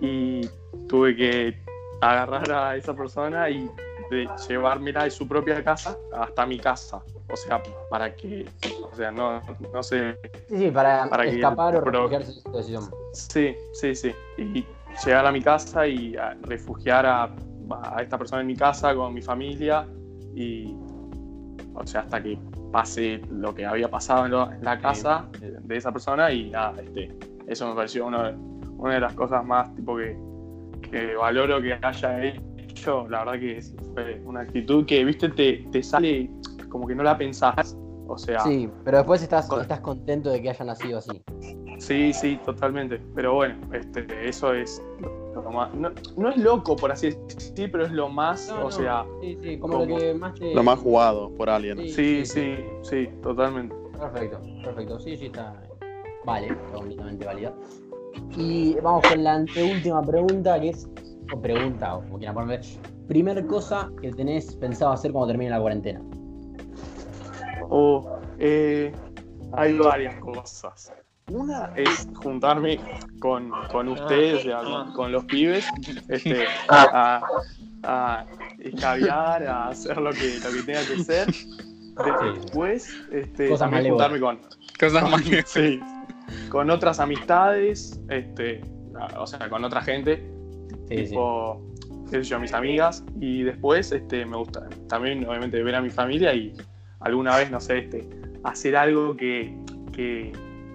[0.01, 0.41] y
[0.89, 1.55] tuve que
[2.01, 3.69] agarrar a esa persona y
[4.11, 7.03] de llevármela de su propia casa hasta mi casa.
[7.29, 8.47] O sea, para que,
[8.93, 9.41] o sea, no,
[9.73, 12.91] no sé, Sí, sí, para, Para que escapar o el pro- refugiarse de la situación.
[13.13, 14.13] Sí, sí, sí.
[14.39, 14.67] Y
[15.05, 17.25] llegar a mi casa y a refugiar a,
[17.71, 19.87] a esta persona en mi casa con mi familia
[20.35, 20.77] y,
[21.75, 22.39] o sea, hasta que
[22.71, 26.51] pase lo que había pasado en, lo- en la casa de, de esa persona y
[26.51, 27.17] nada, este,
[27.49, 28.35] eso me pareció de-
[28.77, 30.17] una de las cosas más tipo que,
[30.91, 32.43] que valoro que haya hecho.
[33.09, 36.31] La verdad que es- fue una actitud que, viste, te, te sale
[36.69, 37.77] como que no la pensás.
[38.07, 41.23] O sea, Sí, pero después estás, Con- estás contento de que haya nacido así.
[41.79, 43.01] Sí, sí, totalmente.
[43.15, 44.83] Pero bueno, este, eso es
[45.35, 45.75] lo más.
[45.75, 48.49] No, no es loco, por así decir, pero es lo más.
[48.49, 50.55] No, o no, sea, sí, sí, como como- lo que más te.
[50.55, 51.79] Lo más jugado por alguien.
[51.79, 51.89] Sí.
[51.89, 53.75] sí, sí, sí, totalmente.
[53.99, 55.01] Perfecto, perfecto.
[55.01, 55.61] Sí, sí, está.
[56.27, 57.53] Vale, está completamente válida.
[58.37, 60.89] Y vamos con la anteúltima pregunta, que es.
[61.33, 62.67] O pregunta, o como quieran ponerle.
[63.09, 66.01] Primer cosa que tenés pensado hacer cuando termine la cuarentena.
[67.69, 68.93] O eh,
[69.53, 70.93] hay varias cosas.
[71.31, 72.79] Una es juntarme
[73.19, 75.67] con, con ustedes, con, con los pibes,
[76.09, 77.23] este, a,
[77.83, 78.27] a
[78.59, 81.27] escabiar, a hacer lo que, lo que tenga que hacer.
[82.35, 84.41] Después, este, Cosas juntarme con,
[84.79, 85.81] Cosas más que Sí.
[86.49, 88.63] Con otras amistades, este,
[89.17, 90.29] o sea, con otra gente,
[90.89, 91.05] Sí, sí.
[91.11, 91.61] tipo,
[92.11, 95.91] qué sé yo, mis amigas, y después este, me gusta también, obviamente, ver a mi
[95.91, 96.53] familia y
[97.01, 98.09] alguna vez, no sé, este,
[98.45, 99.57] hacer algo que,
[99.93, 100.33] que,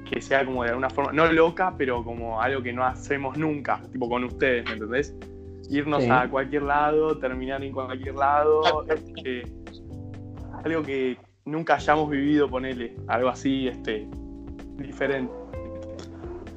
[0.09, 3.81] que sea como de alguna forma, no loca, pero como algo que no hacemos nunca,
[3.91, 5.15] tipo con ustedes, ¿me entendés?
[5.69, 6.09] Irnos Sí.
[6.09, 9.43] a cualquier lado, terminar en cualquier lado, este,
[10.63, 14.07] algo que nunca hayamos vivido, ponele, algo así, este,
[14.77, 15.31] diferente.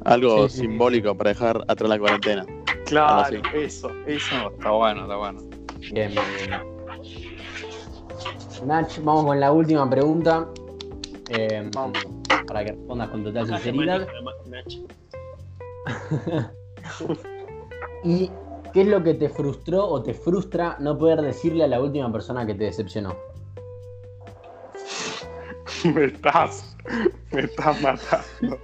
[0.05, 0.67] Algo Sí, sí, sí.
[0.67, 2.45] simbólico para dejar atrás la cuarentena.
[2.93, 4.51] Claro, eso, eso.
[4.51, 5.41] Está bueno, está bueno.
[5.93, 6.61] Bien, bien, bien.
[8.67, 10.47] Nach, vamos con la última pregunta.
[11.31, 11.99] Eh, Vamos.
[12.47, 14.07] Para que respondas con total sinceridad.
[18.05, 18.31] ¿Y
[18.75, 22.13] qué es lo que te frustró o te frustra no poder decirle a la última
[22.13, 23.17] persona que te decepcionó?
[25.95, 26.77] Me estás,
[27.33, 28.59] me estás matando.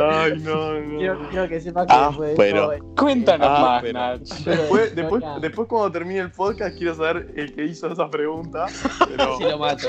[0.00, 0.98] Ay, no, no.
[0.98, 4.20] Quiero, quiero que sepas que Ah, después de pero- esto, Cuéntanos Ah, más, pero- Nach.
[4.20, 8.66] Después, después, después cuando termine el podcast quiero saber el que hizo esa pregunta.
[9.08, 9.88] Pero Si lo mato.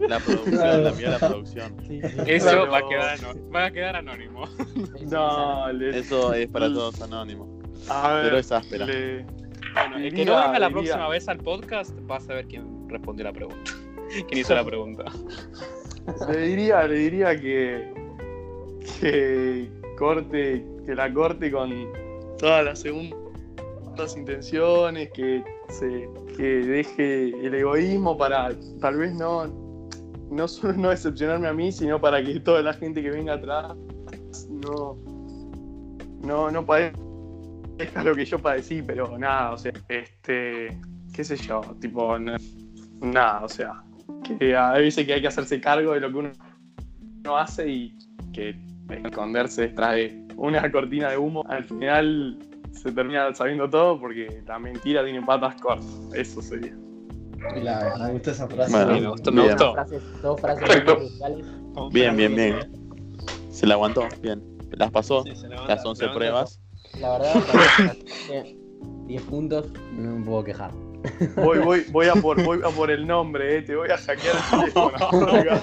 [0.00, 1.72] La producción, la mía la producción.
[1.86, 2.08] Sí, sí.
[2.26, 2.70] Eso Claro.
[2.70, 4.44] va, a quedar anó- va a quedar anónimo.
[5.10, 7.48] no, le, Eso es para todos anónimo.
[7.88, 8.86] a ver, Pero es áspera.
[8.86, 9.24] le-
[9.74, 13.24] Bueno, el que no venga la próxima vez al podcast va a saber quién respondió
[13.24, 13.70] la pregunta.
[14.28, 15.04] ¿Quién hizo la pregunta?
[16.28, 17.92] le diría, le diría que,
[19.00, 21.70] que corte, que la corte con
[22.38, 28.50] todas las segundas intenciones, que se, que deje el egoísmo para
[28.80, 29.46] tal vez no,
[30.30, 33.76] no solo no decepcionarme a mí, sino para que toda la gente que venga atrás
[34.48, 34.96] no,
[36.22, 40.80] no, no padezca lo que yo padecí, pero nada, o sea, este,
[41.12, 42.18] qué sé yo, tipo,
[43.00, 43.82] nada, o sea,
[44.38, 46.30] que a veces que hay que hacerse cargo de lo que uno,
[47.24, 47.98] uno hace y
[48.32, 48.56] que
[49.04, 52.38] esconderse detrás de una cortina de humo, al final
[52.72, 56.74] se termina sabiendo todo porque la mentira tiene patas cortas, eso sería.
[57.62, 58.70] La- me gusta esa frase.
[58.72, 59.52] Bueno, me gustó, me bien.
[59.54, 59.72] gustó.
[59.74, 60.84] Frases, dos frases.
[61.92, 62.56] Bien, bien, bien.
[63.50, 64.42] Se la aguantó, bien.
[64.72, 66.60] Las pasó, Sí, se levanta- las 11 levanta pruebas.
[67.00, 67.94] La verdad, para-
[68.30, 68.56] eh,
[69.06, 70.70] 10 puntos, no me puedo quejar.
[71.36, 74.34] Voy, voy, voy a por, voy a por el nombre, eh, te voy a hackear
[74.36, 75.62] el teléfono.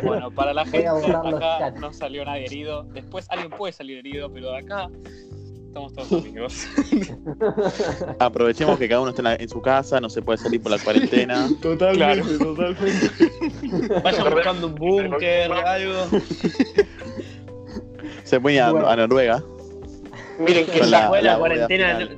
[0.04, 2.84] Bueno, para la gente, acá no salió nadie herido.
[2.84, 4.88] Después alguien puede salir herido, pero de acá
[5.66, 6.66] estamos todos amigos.
[8.18, 11.48] Aprovechemos que cada uno está en, su casa, no se puede salir por la cuarentena.
[11.60, 13.10] Totalmente, totalmente.
[14.02, 16.06] Vayan buscando un búnker, algo.
[18.24, 18.88] Se puede ir a, Bueno.
[18.88, 19.42] a Noruega.
[20.38, 22.08] Miren que la- la la, cuarentena,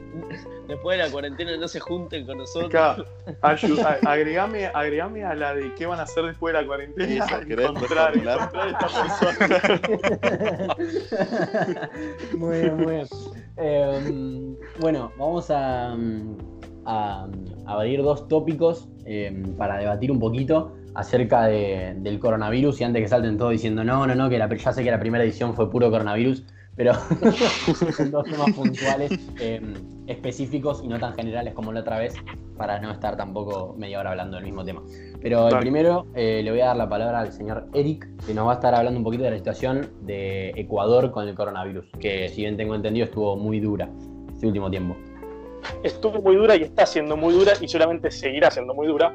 [0.71, 3.07] después de la cuarentena no se junten con nosotros.
[3.43, 3.57] A-
[4.11, 7.25] agregame, agregame a la de qué van a hacer después de la cuarentena.
[7.25, 8.39] Eso, ¿querés encontrar, reformular?
[8.39, 8.89] encontrar esta
[10.49, 10.77] persona.
[12.39, 13.07] muy bien, muy bien.
[13.57, 15.97] Eh, bueno, vamos a, a,
[16.87, 17.29] a
[17.67, 23.09] abrir dos tópicos eh, para debatir un poquito acerca de- del coronavirus y antes que
[23.09, 25.71] salten todos diciendo no, no, no, que la, ya sé que la primera edición fue
[25.71, 26.45] puro coronavirus,
[26.81, 29.61] pero son dos temas puntuales, eh,
[30.07, 32.15] específicos y no tan generales como la otra vez,
[32.57, 34.83] para no estar tampoco media hora hablando del mismo tema.
[35.21, 38.47] Pero el primero eh, le voy a dar la palabra al señor Eric, que nos
[38.47, 42.31] va a estar hablando un poquito de la situación de Ecuador con el coronavirus, que
[42.31, 43.87] si bien tengo entendido estuvo muy dura
[44.33, 44.97] este último tiempo.
[45.83, 49.15] estuvo muy dura y está siendo muy dura y solamente seguirá siendo muy dura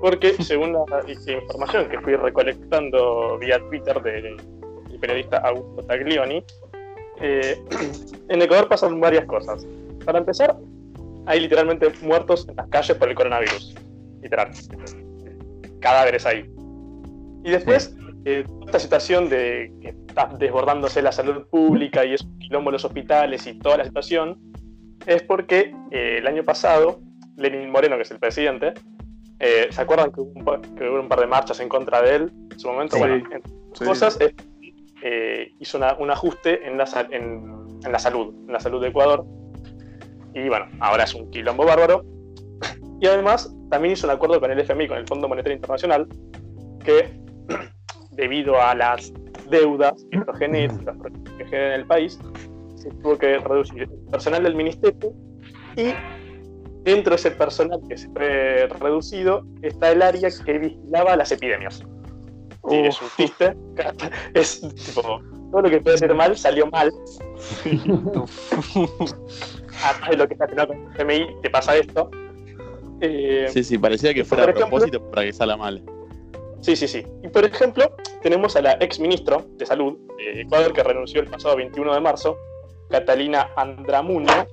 [0.00, 4.38] porque según la información que fui recolectando vía Twitter del
[4.98, 6.42] periodista Augusto Taglioni,
[7.20, 7.62] eh,
[8.28, 9.66] en Ecuador pasan varias cosas.
[10.04, 10.56] Para empezar,
[11.26, 13.74] hay literalmente muertos en las calles por el coronavirus.
[14.22, 14.50] Literal.
[15.80, 16.48] Cadáveres ahí.
[17.44, 22.38] Y después, eh, esta situación de que está desbordándose la salud pública y es un
[22.38, 24.38] quilombo en los hospitales y toda la situación,
[25.06, 27.00] es porque eh, el año pasado,
[27.36, 28.74] Lenin Moreno, que es el presidente,
[29.38, 32.02] eh, ¿se acuerdan que hubo, un par, que hubo un par de marchas en contra
[32.02, 32.96] de él en su momento?
[32.96, 33.02] Sí.
[33.02, 33.22] Bueno,
[33.74, 33.84] Sí.
[33.84, 34.34] cosas, es-
[35.08, 38.88] eh, hizo una- un ajuste en la, en, en la salud, en la salud de
[38.88, 39.24] Ecuador.
[40.34, 42.04] Y bueno, ahora es un quilombo bárbaro.
[43.00, 46.08] Y además, también hizo un acuerdo con el FMI, con el Fondo Monetario Internacional,
[46.84, 47.20] que
[48.12, 49.12] debido a las
[49.48, 52.18] deudas que genera, el país,
[52.74, 55.12] se tuvo que reducir el personal del ministerio
[55.76, 55.92] y
[56.82, 61.82] dentro de ese personal que se fue reducido está el área que vigilaba las epidemias.
[62.68, 63.56] Sí, es un chiste.
[64.34, 66.92] Es tipo, todo lo que puede ser mal salió mal.
[69.84, 72.10] Además de lo que está haciendo con el FMI, te pasa esto.
[73.00, 75.82] Eh, Sí, sí, parecía que fuera a ejemplo- propósito para que salga mal.
[76.60, 77.06] Sí, sí, sí.
[77.22, 81.28] Y por ejemplo, tenemos a la ex ministro de Salud de Ecuador que renunció el
[81.28, 82.36] pasado 21 de marzo,
[82.90, 84.46] Catalina Andramuño,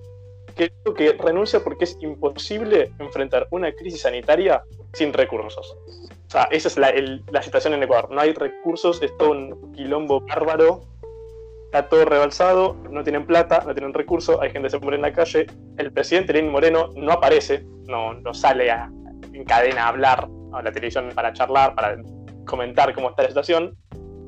[0.55, 5.75] que dijo que renuncia porque es imposible enfrentar una crisis sanitaria sin recursos.
[6.33, 8.09] O sea, esa es la, el- la situación en Ecuador.
[8.09, 10.81] No hay recursos, es todo un quilombo bárbaro,
[11.65, 15.03] está todo rebalsado, no tienen plata, no tienen recursos, hay gente que se muere en
[15.03, 15.45] la calle.
[15.77, 18.91] El presidente Lenín Moreno no aparece, no, no sale a-
[19.31, 21.97] en cadena a hablar a la televisión para charlar, para
[22.47, 23.77] comentar cómo está la situación.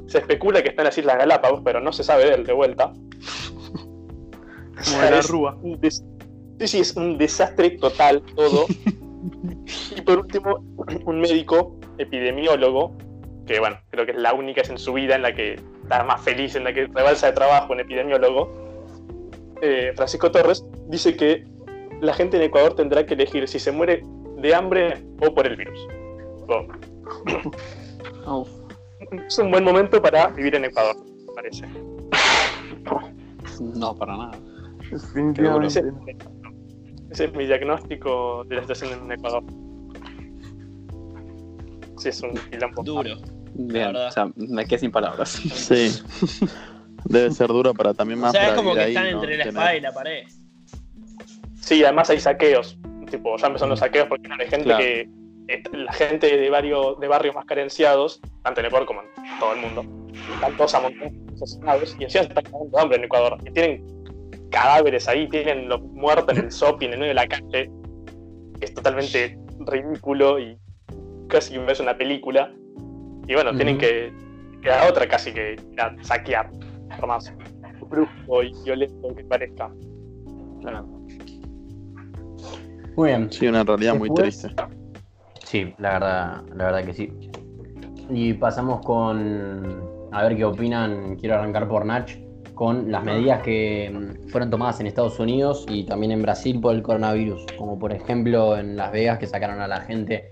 [0.06, 2.54] Se especula que está en las Islas Galápagos, pero no se sabe de él de
[2.54, 2.92] vuelta.
[4.86, 5.58] Como de la Rúa.
[6.60, 8.68] Sí, sí, es un desastre total todo.
[9.98, 10.64] y por último,
[11.06, 12.96] un médico epidemiólogo,
[13.46, 16.04] que bueno, creo que es la única vez en su vida en la que está
[16.04, 18.66] más feliz, en la que rebalsa de trabajo, un epidemiólogo,
[19.62, 21.46] eh, Francisco Torres, dice que
[22.02, 24.04] la gente en Ecuador tendrá que elegir si se muere
[24.38, 25.88] de hambre o por el virus.
[29.28, 30.96] Es un buen momento para vivir en Ecuador,
[31.28, 31.68] me parece.
[33.76, 34.32] No, para nada.
[37.12, 39.44] Ese es mi diagnóstico de la situación en Ecuador.
[42.06, 42.84] Sí, es un quilombo.
[42.84, 43.16] Duro.
[43.56, 44.08] Bien, verdad.
[44.10, 45.30] o sea, me quedé sin palabras.
[45.30, 45.92] Sí.
[47.06, 49.18] Debe ser duro para también O más sea, es como que ahí, están ¿no?
[49.24, 50.24] entre la Tener- espada y la pared.
[51.62, 52.78] Sí, además hay saqueos.
[53.10, 54.84] Tipo, ya empezaron los saqueos porque hay gente Claro.
[54.84, 55.10] que.
[55.74, 59.60] La gente de, varios, de barrios más carenciados, tanto en Ecuador como en todo el
[59.62, 59.86] mundo,
[60.34, 63.38] están todos amontonados, asesinados, y encima se están cagando de hambre en Ecuador.
[63.46, 63.86] Y tienen
[64.50, 67.70] cadáveres ahí, tienen los muertos en el shopping, en medio de la calle.
[68.60, 69.38] Es totalmente
[69.68, 70.58] ridículo y
[71.28, 72.54] casi que ves una película.
[73.28, 74.14] Y bueno, tienen que.
[74.62, 76.50] Queda otra casi que ir a saquear.
[77.00, 77.32] Por más
[77.90, 79.72] brusco y violento que parezca.
[80.62, 80.86] Claro.
[82.96, 83.32] Muy bien.
[83.32, 84.50] Sí, una realidad muy triste.
[85.44, 87.14] Sí, la verdad, la verdad que sí.
[88.10, 90.10] Y pasamos con.
[90.12, 91.16] A ver qué opinan.
[91.18, 92.10] Quiero arrancar por Nach.
[92.54, 96.74] Con las medidas que mm, fueron tomadas en Estados Unidos y también en Brasil por
[96.74, 97.46] el coronavirus.
[97.58, 100.30] Como por ejemplo en Las Vegas que sacaron a la gente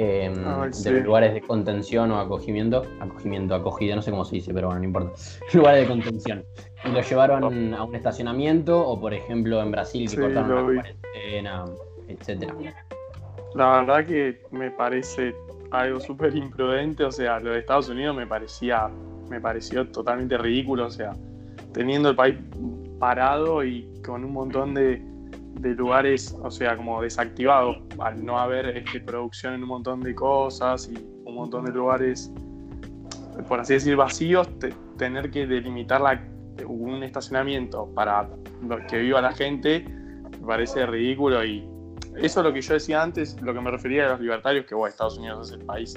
[0.00, 0.90] eh, Ay, de sí.
[0.90, 2.84] los lugares de contención o acogimiento.
[3.00, 5.10] Acogimiento, acogida, no sé cómo se dice, pero bueno, no importa.
[5.52, 6.44] lugares de contención.
[6.84, 10.72] Y los llevaron a un estacionamiento o por ejemplo en Brasil que Sí, cortaron lo
[10.72, 11.64] la cuarentena,
[12.06, 12.54] etcétera.
[13.56, 15.34] La verdad que me parece
[15.72, 18.88] algo súper imprudente, o sea, lo de Estados Unidos me parecía,
[19.28, 21.12] me pareció totalmente ridículo, o sea,
[21.72, 22.36] teniendo el país
[23.00, 25.02] parado y con un montón de,
[25.58, 30.14] de lugares, o sea, como desactivados, al no haber este, producción en un montón de
[30.14, 32.32] cosas y un montón de lugares,
[33.48, 36.20] por así decir, vacíos, te- tener que delimitar la-
[36.66, 38.28] un estacionamiento para
[38.88, 39.84] que viva la gente,
[40.40, 41.68] me parece ridículo y
[42.16, 44.74] eso es lo que yo decía antes, lo que me refería a los libertarios, que
[44.74, 45.94] bueno, Estados Unidos es el país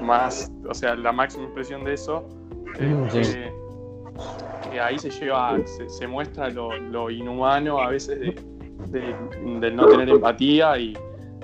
[0.00, 2.28] más, o sea, la máxima expresión de eso.
[2.78, 3.18] eh, sí.
[3.20, 3.52] que-
[4.70, 8.34] que ahí se lleva, se, se muestra lo, lo inhumano a veces de,
[8.90, 9.14] de-
[9.60, 10.96] de no tener empatía y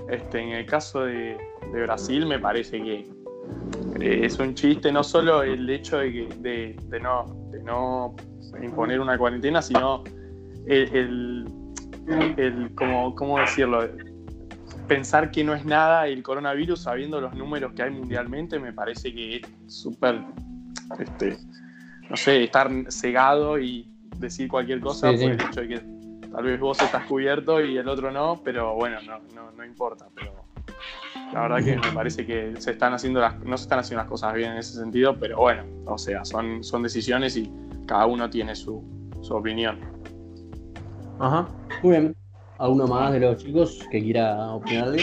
[0.08, 1.36] este, en el caso de,
[1.72, 3.06] de Brasil me parece que
[4.00, 8.14] eh, es un chiste no solo el hecho de, que- de, de no, de no
[8.62, 10.04] imponer una cuarentena, sino
[10.66, 11.44] el, el-
[12.36, 13.86] el- como, ¿cómo decirlo?
[14.86, 19.12] Pensar que no es nada el coronavirus sabiendo los números que hay mundialmente me parece
[19.12, 20.22] que es súper,
[20.98, 21.36] este,
[22.08, 23.86] no sé, estar cegado y
[24.16, 25.26] decir cualquier cosa Sí, por sí.
[25.26, 25.97] el hecho de que
[26.32, 30.06] tal vez vos estás cubierto y el otro no, pero bueno, no, no, no importa.
[30.14, 30.32] Pero
[31.32, 34.10] la verdad que me parece que se están haciendo las, no se están haciendo las
[34.10, 37.52] cosas bien en ese sentido, pero bueno, o sea, son, son decisiones y
[37.86, 38.82] cada uno tiene su,
[39.22, 39.78] su opinión.
[41.18, 41.48] Ajá,
[41.82, 42.16] muy bien.
[42.58, 45.02] ¿Alguno más de los chicos que quiera opinarle?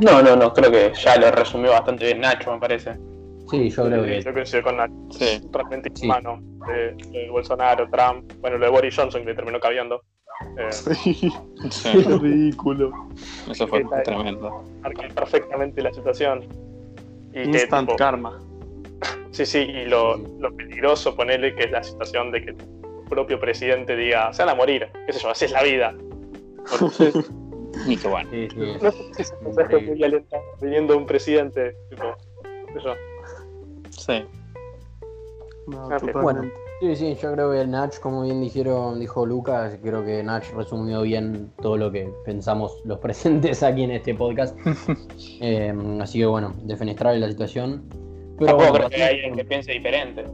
[0.00, 2.98] No, no, no, creo que ya lo resumió bastante bien Nacho, me parece.
[3.52, 4.22] Sí, yo creo que.
[4.22, 4.92] Yo coincido con Nacho.
[5.10, 5.40] Sí.
[5.52, 6.06] Realmente Sí.
[6.06, 6.40] humano.
[6.66, 10.02] De, de Bolsonaro, Trump, bueno, lo de Boris Johnson que terminó cabiendo.
[10.58, 10.68] Eh,
[11.70, 12.92] Sí, Qué ridículo.
[13.50, 14.64] eso fue Está- tremendo.
[14.80, 16.44] marca perfectamente la situación.
[17.30, 18.38] Y que, Instant tipo, karma.
[19.32, 23.40] Sí, sí, y lo, lo peligroso ponerle que es la situación de que tu propio
[23.40, 25.94] presidente diga, se van a morir, qué sé yo, así es la vida.
[26.72, 27.14] Entonces,
[27.86, 28.28] Y qué bueno.
[28.30, 28.56] Sí, sí.
[28.82, 32.04] no sé si es un mensaje muy alentador viniendo de un presidente, tipo,
[32.42, 32.94] qué sé yo.
[34.06, 34.24] Sí.
[35.66, 36.20] No, totalmente.
[36.20, 36.42] Bueno,
[36.80, 41.02] sí, sí, yo creo que Nach, como bien dijeron, dijo Lucas, creo que Nach resumió
[41.02, 44.56] bien todo lo que pensamos los presentes aquí en este podcast.
[45.44, 47.84] Eh, así que bueno, defenestrable la situación.
[48.38, 50.24] Pero Tampoco bueno, creo que hay alguien que piense diferente.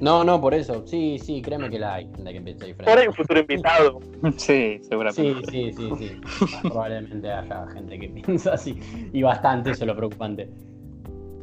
[0.00, 0.86] No, no, por eso.
[0.86, 2.90] Sí, sí, créeme que la hay, gente que piensa diferente.
[2.90, 4.00] Ahora hay un futuro invitado.
[4.36, 5.50] Sí, seguramente.
[5.50, 6.46] Sí, sí, sí, sí.
[6.62, 8.78] Probablemente haya gente que piensa así.
[9.12, 10.50] Y bastante, eso es lo preocupante.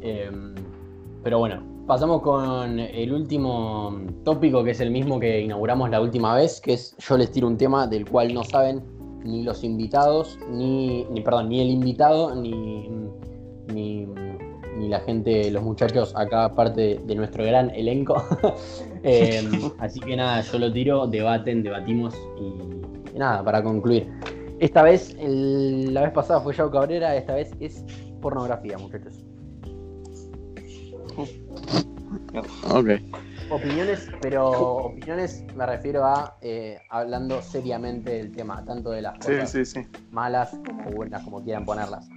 [0.02, 0.30] Eh,
[1.24, 6.34] pero bueno, pasamos con el último tópico, que es el mismo que inauguramos la última
[6.36, 8.82] vez, que es yo les tiro un tema del cual no saben
[9.24, 12.90] ni los invitados, ni, ni perdón, ni el invitado, ni,
[13.72, 14.06] ni,
[14.88, 18.22] la gente, los muchachos acá, parte de, nuestro gran elenco.
[19.06, 19.42] Eh,
[19.80, 24.08] así que nada, yo lo tiro, debaten, debatimos y, y nada, para concluir.
[24.60, 27.84] Esta vez, el- la vez pasada fue Yao Cabrera, esta vez es
[28.22, 29.22] pornografía, muchachos.
[32.70, 32.88] Ok.
[33.50, 39.50] Opiniones, pero opiniones me refiero a eh, hablando seriamente del tema, tanto de las cosas
[39.50, 39.80] sí, sí.
[40.10, 42.08] malas como buenas, como quieran ponerlas.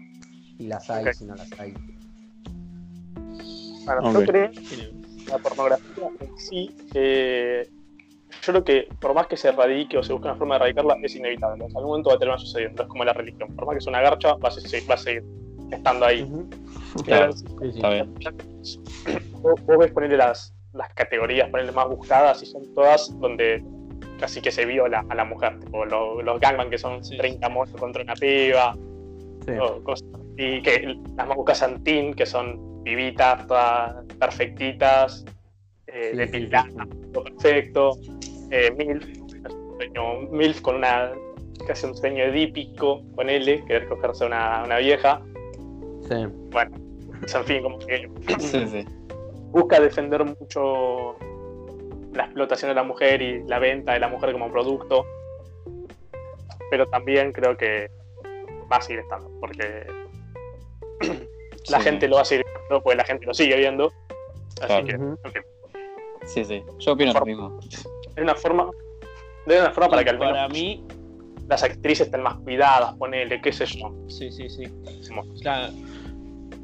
[0.57, 1.73] Si las hay, si no las hay.
[3.85, 4.13] Bueno, Ok.
[4.19, 4.93] yo creo que
[5.27, 7.69] la pornografía en sí, eh,
[8.41, 10.97] yo creo que por más que se erradique o se busque una forma de erradicarla,
[11.03, 11.65] es inevitable.
[11.65, 12.83] En algún momento va a terminar sucediendo.
[12.83, 13.55] Es como la religión.
[13.55, 15.23] Por más que sea una garcha, va a seguir, va a seguir
[15.71, 16.23] estando ahí.
[16.23, 16.47] Ujú.
[17.05, 17.33] Claro.
[17.33, 17.67] Sí, sí.
[17.75, 18.13] Está bien.
[19.41, 23.63] Vos, vos ves ponerle las, las categorías, ponerle más buscadas y son todas donde
[24.19, 25.59] casi que se viola a la mujer.
[25.59, 27.17] Tipo lo- los gangman que son Sí.
[27.17, 28.75] 30 motos contra una piba.
[29.45, 29.53] Sí.
[29.61, 30.05] o cosas
[30.37, 35.23] y que las más son teen, que son pibitas todas perfectitas,
[35.87, 37.11] eh, Sí, depiladas, sí, sí.
[37.13, 37.91] todo perfecto.
[38.51, 39.19] Eh, MILF, es
[39.53, 41.13] un sueño- MILF con una
[41.65, 45.21] casi un sueño edípico, con L, querer cogerse a una, una vieja.
[46.07, 46.15] Sí.
[46.51, 46.77] Bueno,
[47.33, 48.85] en fin, como que Sí, sí.
[49.51, 51.15] busca defender mucho
[52.13, 55.05] la explotación de la mujer y la venta de la mujer como producto.
[56.69, 57.89] Pero también creo que
[58.71, 59.85] va a seguir estando, porque
[61.69, 61.83] la Sí.
[61.83, 63.91] gente lo va a seguir viendo, porque la gente lo sigue viendo.
[64.61, 64.85] Así Claro.
[64.85, 65.41] que, en fin,
[66.25, 66.63] Sí, sí.
[66.79, 67.59] Yo opino lo mismo.
[67.69, 67.87] es
[68.17, 68.69] una forma,
[69.45, 70.85] de una forma para que al menos Para mí,
[71.47, 73.93] las actrices estén más cuidadas, ponele, qué sé yo.
[74.09, 74.63] sí, sí, sí.
[75.41, 75.71] Claro.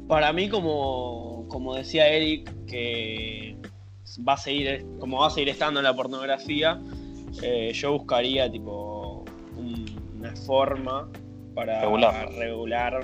[0.08, 3.56] Para mí, como, como decía Eric, que
[4.26, 6.80] va a seguir, como va a seguir estando en la pornografía,
[7.42, 9.24] eh, yo buscaría tipo
[9.56, 9.84] un-
[10.18, 11.08] una forma
[11.54, 12.28] para Regular.
[12.32, 13.00] regular,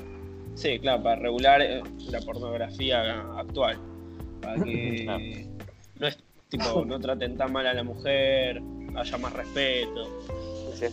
[0.54, 3.78] sí, claro, para regular eh, la pornografía actual,
[4.42, 5.24] para que Claro.
[6.00, 8.60] no es tipo no traten tan mal a la mujer,
[8.96, 10.04] haya más respeto.
[10.74, 10.86] Sí.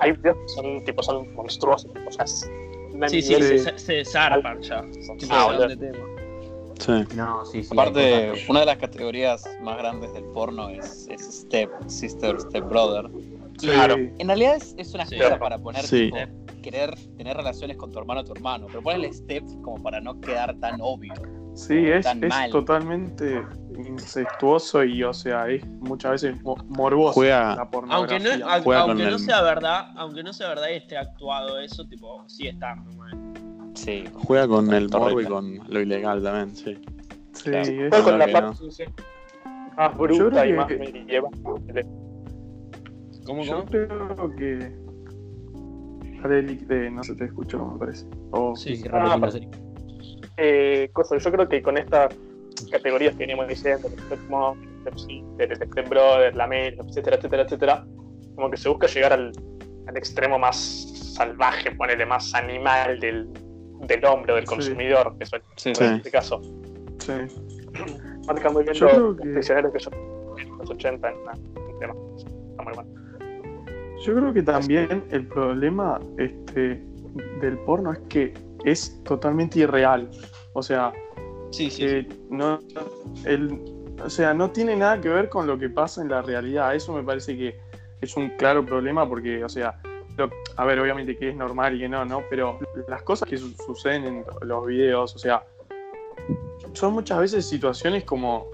[0.00, 1.90] Hay videos que son, tipo, son monstruosos,
[2.92, 4.84] una Sí, sí, se, se zarpan ya.
[5.30, 5.98] Ah, de tema.
[6.78, 6.92] Sí.
[7.16, 12.40] No, sí, Aparte, una de las categorías más grandes del porno es, es Step, Sister,
[12.40, 13.10] Step Brother.
[13.58, 13.96] Claro.
[13.96, 15.16] En realidad es, es una Sí.
[15.16, 16.04] excusa para poner Sí.
[16.12, 16.18] tipo,
[16.62, 20.20] querer tener relaciones con tu hermano o tu hermano, pero ponele Step como para no
[20.20, 21.12] quedar tan obvio.
[21.58, 22.50] Sí, es, Tan es mal.
[22.50, 23.42] totalmente
[23.84, 28.36] incestuoso y, o sea, es muchas veces mo- morboso Juega- la Aunque pornografía.
[28.38, 30.96] no, au- Juega con aunque no el- sea verdad, aunque no sea verdad y esté
[30.96, 33.10] actuado eso, tipo, sigue estando mal.
[33.74, 34.04] Sí.
[34.14, 36.78] Juega con el morbo y con lo ilegal también, sí.
[37.32, 37.68] Sí, Claro.
[37.96, 38.70] es- con la que parte no.
[38.70, 38.84] sí,
[39.76, 41.32] más bruta y que- más medieval.
[43.26, 43.66] ¿Cómo, yo cómo?
[43.66, 44.88] creo que.
[46.28, 48.06] De no se te escuchó, me parece.
[48.32, 49.16] O- Sí, Sí, sí, Ah.
[50.38, 52.14] Eh, cosa, yo creo que con estas
[52.70, 57.84] categorías que veníamos diciendo, el Step Brother, la Mel, etcétera, etcétera, etcétera,
[58.34, 59.32] como que se busca llegar al,
[59.86, 63.28] al extremo más salvaje, ponele más animal del,
[63.80, 64.54] del hombre o del Sí.
[64.54, 65.84] consumidor, que suele Sí, Sí.
[65.84, 66.40] en este caso.
[67.00, 67.12] Sí.
[68.26, 71.94] Marca muy bien Yo los, que- en los 80 en un tema.
[72.50, 72.88] Está muy bueno.
[74.04, 76.80] Yo creo que también el problema este,
[77.40, 78.32] del porno es que
[78.70, 80.08] es totalmente irreal.
[80.52, 80.92] O sea,
[81.50, 81.78] Sí, sí.
[81.82, 82.60] que no,
[83.24, 83.58] el,
[84.04, 86.74] o sea, no tiene nada que ver con lo que pasa en la realidad.
[86.74, 87.58] Eso me parece que
[88.00, 89.80] es un claro problema porque, o sea,
[90.16, 92.22] lo- a ver, obviamente que es normal y que no, ¿no?
[92.28, 92.58] Pero
[92.88, 95.44] las cosas que su- suceden en los videos, o sea,
[96.74, 98.46] son muchas veces situaciones como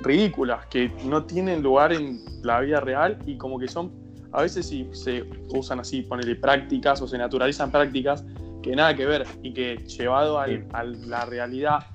[0.00, 3.92] ridículas, que no tienen lugar en la vida real y como que son,
[4.32, 8.24] a veces si se usan así, ponerle prácticas o se naturalizan prácticas
[8.62, 11.86] que nada que ver y que llevado al- a la realidad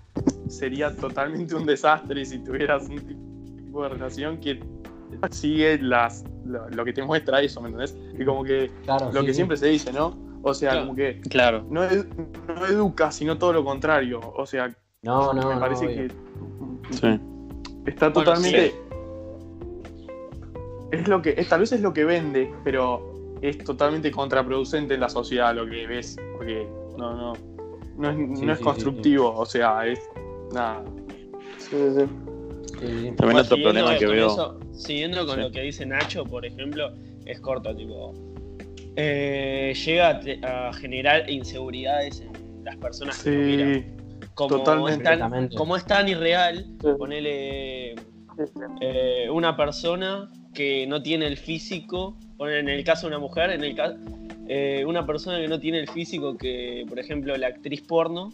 [0.48, 3.00] sería totalmente un desastre si tuvieras un
[3.58, 4.60] tipo de relación que
[5.32, 7.96] sigue las, lo, lo que te muestra eso, ¿me entendés?
[8.20, 9.36] Y como que Claro, lo sí, que sí.
[9.38, 10.18] siempre se dice, ¿no?
[10.44, 10.86] O sea, Claro.
[10.86, 11.66] como que Claro.
[11.70, 12.06] no, ed-
[12.48, 14.20] no educa, sino todo lo contrario.
[14.36, 16.08] O sea, No, no, me parece que
[16.92, 17.20] Sí.
[17.86, 18.74] está Bueno, totalmente.
[20.92, 25.00] Es lo que, es- tal vez es lo que vende, pero es totalmente contraproducente en
[25.02, 26.68] la sociedad lo que ves, porque
[26.98, 27.34] no, no,
[27.98, 30.00] no es, Sí, no es sí, constructivo, o sea, es
[30.54, 30.84] nada.
[31.58, 32.08] Sí, sí, sí.
[32.80, 34.28] También Bueno, otro problema que veo.
[34.28, 35.42] eso- siguiendo con Sí.
[35.42, 36.92] lo que dice Nacho, por ejemplo,
[37.26, 38.14] es corto, tipo.
[39.00, 43.98] eh, llega a, te- a generar inseguridades en las personas que lo miran.
[44.34, 44.92] Como totalmente.
[44.92, 45.56] es tan, Completamente.
[45.56, 46.88] como es tan irreal, Sí.
[46.98, 47.96] ponele
[48.82, 53.64] eh, una persona que no tiene el físico, en el caso de una mujer, en
[53.64, 53.96] el caso
[54.86, 58.32] una persona que no tiene el físico que, por ejemplo, la actriz porno,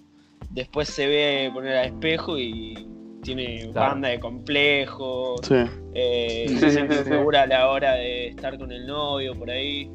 [0.51, 2.87] después se ve poner al espejo y
[3.23, 3.91] tiene Claro.
[3.93, 5.55] banda de complejos, Sí.
[5.95, 9.89] eh, Sí, se sí, insegura a la hora de estar con el novio por ahí.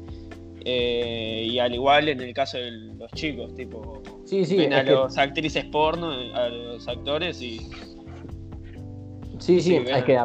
[0.65, 4.83] Eh, y al igual en el caso de los chicos, tipo, Sí, sí, ven a
[4.83, 7.59] que- los actrices porno, a los actores y
[9.39, 10.17] Sí, sí, Sí, es que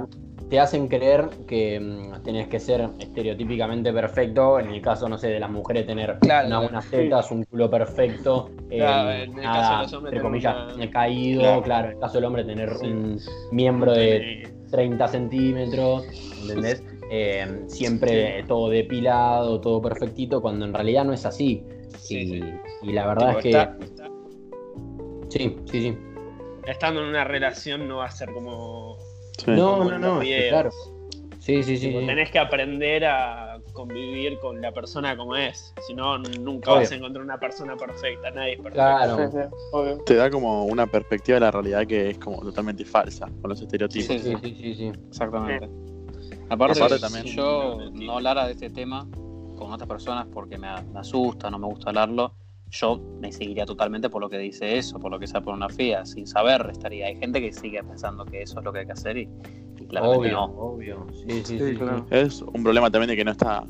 [0.50, 4.58] te hacen creer que mm, tenés que ser estereotípicamente perfecto.
[4.60, 7.70] En el caso, no sé, de las mujeres, tener Claro, unas buenas tetas, un culo
[7.70, 8.50] perfecto.
[8.70, 11.40] eh, Claro, en el nada, caso de los hombres entre comillas, una- caído.
[11.40, 11.62] Claro.
[11.62, 11.86] Claro.
[11.88, 12.86] en el caso del hombre, tener Sí.
[12.86, 13.18] un
[13.52, 16.04] miembro de eh, 30 centímetros,
[16.42, 16.84] ¿entendés?
[17.10, 21.62] Eh, siempre todo depilado, todo perfectito, cuando en realidad no es así.
[21.98, 22.44] Sí, y, sí.
[22.82, 23.48] y la verdad tipo, es que.
[23.50, 24.10] está- está-
[25.28, 25.96] Sí, sí, sí.
[26.66, 28.93] estando en una relación no va a ser como
[29.38, 29.50] Sí.
[29.50, 30.48] No, no, no, los es que videos.
[30.50, 30.70] claro.
[31.40, 31.88] Sí, sí, sí.
[31.88, 32.06] Tipo, sí.
[32.06, 35.74] tenés que aprender a convivir con la persona como es.
[35.86, 36.80] Si no, nunca Obvio.
[36.80, 38.30] vas a encontrar una persona perfecta.
[38.30, 38.74] Nadie es perfecto.
[38.76, 39.16] Claro.
[39.18, 39.98] Sí, sí, obvio.
[40.04, 43.60] Te da como una perspectiva de la realidad que es como totalmente falsa con los
[43.60, 44.06] estereotipos.
[44.06, 44.92] Sí, Sí, sí, sí, sí.
[45.08, 45.68] Exactamente.
[46.48, 49.06] Aparte, Aparte si también- yo no hablara de este tema
[49.58, 52.34] con otras personas porque me, me asusta, no me gusta hablarlo,
[52.74, 56.26] yo me seguiría totalmente por lo que dice eso, por lo que sea pornografía, sin
[56.26, 57.06] saber estaría.
[57.06, 59.28] Hay gente que sigue pensando que eso es lo que hay que hacer y,
[59.80, 60.44] y claramente Obvio, no.
[60.44, 61.06] obvio.
[61.12, 61.66] Sí, sí, Sí, sí.
[61.70, 61.76] sí.
[61.76, 62.06] claro.
[62.10, 63.64] Es un problema también de que no está.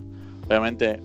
[0.47, 1.01] Obviamente,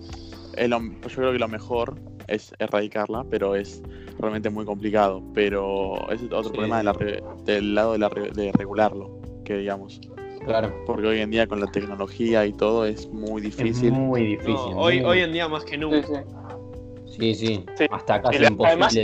[0.56, 1.94] es lo- yo creo que lo mejor
[2.26, 3.82] es erradicarla, pero es
[4.18, 5.22] realmente muy complicado.
[5.34, 6.50] Pero es otro Sí.
[6.50, 10.00] problema de la re- del lado de, la re- de regularlo, que digamos.
[10.46, 10.74] Claro.
[10.86, 13.92] Porque hoy en día con la tecnología y todo es muy Es difícil.
[13.92, 14.54] muy difícil.
[14.54, 16.24] No, hoy, muy- hoy en día más que Sí, nunca.
[17.20, 17.34] Sí.
[17.34, 17.86] Sí, sí.
[17.90, 18.96] Hasta casi imposible, además-.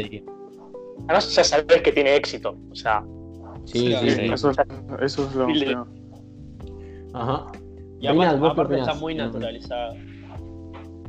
[1.08, 2.56] Además, ya sabes que tiene éxito.
[2.70, 3.02] O sea,
[3.64, 4.10] Sí, sí, sí.
[4.10, 4.20] sí.
[4.32, 4.56] Eso, es-
[5.02, 5.86] eso es lo peor.
[7.14, 7.46] Ajá.
[8.00, 9.94] Y aparte, Reinald, ¿vos qué aparte está muy naturalizado.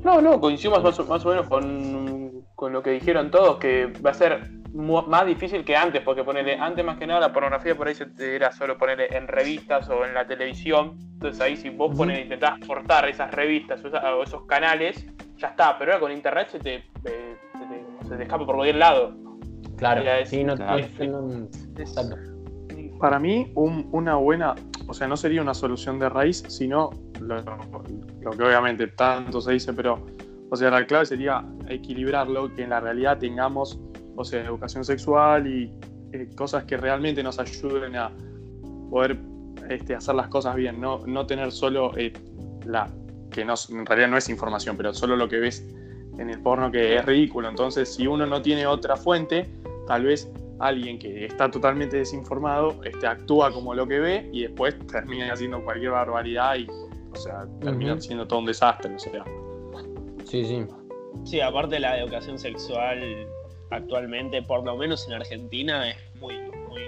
[0.04, 3.88] No, no, coincido más, más- más o menos con, con lo que dijeron todos, que
[4.06, 7.76] va a ser más difícil que antes, porque ponerle, antes más que nada la pornografía
[7.76, 11.70] por ahí se- era solo ponerle en revistas o en la televisión, entonces ahí si
[11.70, 15.06] vos pones, intentás cortar esas revistas o esos canales,
[15.38, 18.56] ya está, pero ahora con internet se te, eh, se te, se te escapa por
[18.56, 19.14] cualquier lado.
[19.78, 20.02] Claro.
[20.80, 21.48] Es- Sí, no.
[23.00, 24.56] Para mí, un- una buena,
[24.88, 26.90] o sea, no sería una solución de raíz, sino
[27.22, 27.36] lo,
[28.22, 30.04] lo que obviamente tanto se dice, pero,
[30.50, 33.80] o sea, la clave sería equilibrarlo, que en la realidad tengamos,
[34.16, 35.72] o sea, educación sexual y
[36.14, 38.10] eh, cosas que realmente nos ayuden a
[38.90, 39.18] poder
[39.70, 42.14] este, hacer las cosas bien, no, no tener solo eh,
[42.66, 42.88] la,
[43.38, 45.64] que no, en realidad no es información, pero solo lo que ves
[46.18, 47.48] en el porno que es ridículo.
[47.48, 49.48] Entonces, si uno no tiene otra fuente,
[49.86, 50.28] tal vez
[50.58, 55.64] alguien que está totalmente desinformado este, actúa como lo que ve y después termina haciendo
[55.64, 58.96] cualquier barbaridad y, o sea, termina siendo todo un desastre.
[58.96, 59.24] O sea,
[60.26, 60.66] Sí, sí.
[61.24, 63.28] Sí, aparte la educación sexual
[63.70, 66.34] actualmente, por lo menos en Argentina, es muy,
[66.68, 66.82] muy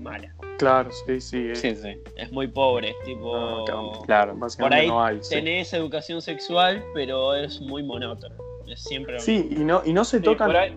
[0.00, 0.34] mala.
[0.58, 1.36] Claro, sí, sí.
[1.50, 2.00] eh, Sí, sí.
[2.16, 3.36] Es muy pobre, es tipo...
[3.36, 4.32] no, claro, Claro.
[4.32, 5.18] por básicamente ahí no hay.
[5.22, 5.34] sí.
[5.36, 8.34] tenés educación sexual, pero es muy monótono.
[8.66, 10.48] Es siempre lo Sí, y no, y no se Sí, tocan.
[10.48, 10.76] por ahí-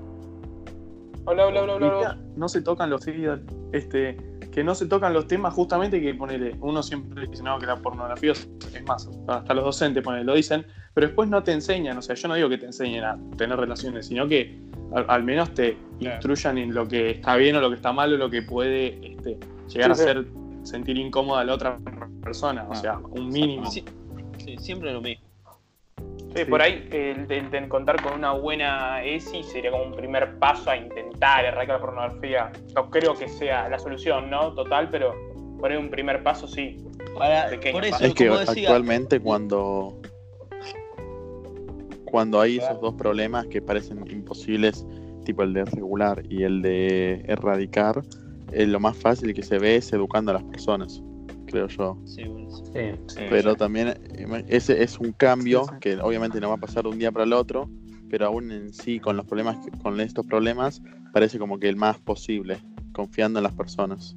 [1.25, 2.17] Hola, hola, hola, hola, hola.
[2.35, 3.05] no se tocan los
[3.73, 4.17] este
[4.51, 7.75] que no se tocan los temas justamente que ponele uno siempre dice no que la
[7.75, 10.65] pornografía es es más hasta los docentes ponele, lo dicen
[10.95, 13.59] pero después no te enseñan o sea yo no digo que te enseñen a tener
[13.59, 14.59] relaciones sino que
[14.95, 16.15] al, al menos te Claro.
[16.15, 18.97] instruyan en lo que está bien o lo que está mal o lo que puede
[19.11, 19.37] este,
[19.69, 20.09] llegar Sí, a sí.
[20.09, 20.25] hacer
[20.63, 21.77] sentir incómoda a la otra
[22.23, 23.83] persona o Ah, sea un mínimo Sí,
[24.37, 25.25] sí, siempre lo mismo.
[26.35, 30.37] Sí, por ahí el, el de contar con una buena ESI sería como un primer
[30.37, 32.51] paso a intentar erradicar la pornografía.
[32.75, 34.53] No creo que sea la solución, ¿no?
[34.53, 35.15] Total, pero
[35.59, 36.77] por ahí un primer paso sí.
[37.17, 38.05] Para- Pequeño por eso, paso.
[38.05, 39.99] Es que decía, actualmente cuando
[42.05, 44.85] cuando hay esos dos problemas que parecen imposibles,
[45.25, 48.01] tipo el de regular y el de erradicar,
[48.53, 51.01] eh, lo más fácil que se ve es educando a las personas,
[51.47, 51.97] creo yo.
[52.05, 52.63] Sí, bueno, sí.
[52.73, 52.81] Sí.
[53.07, 53.19] sí.
[53.29, 53.93] Pero también
[54.47, 57.33] ese es un cambio que obviamente no va a pasar de un día para el
[57.33, 57.69] otro,
[58.09, 60.81] pero aún en sí con los problemas que- con estos problemas
[61.13, 62.57] parece como que el más posible,
[62.91, 64.15] confiando en las personas.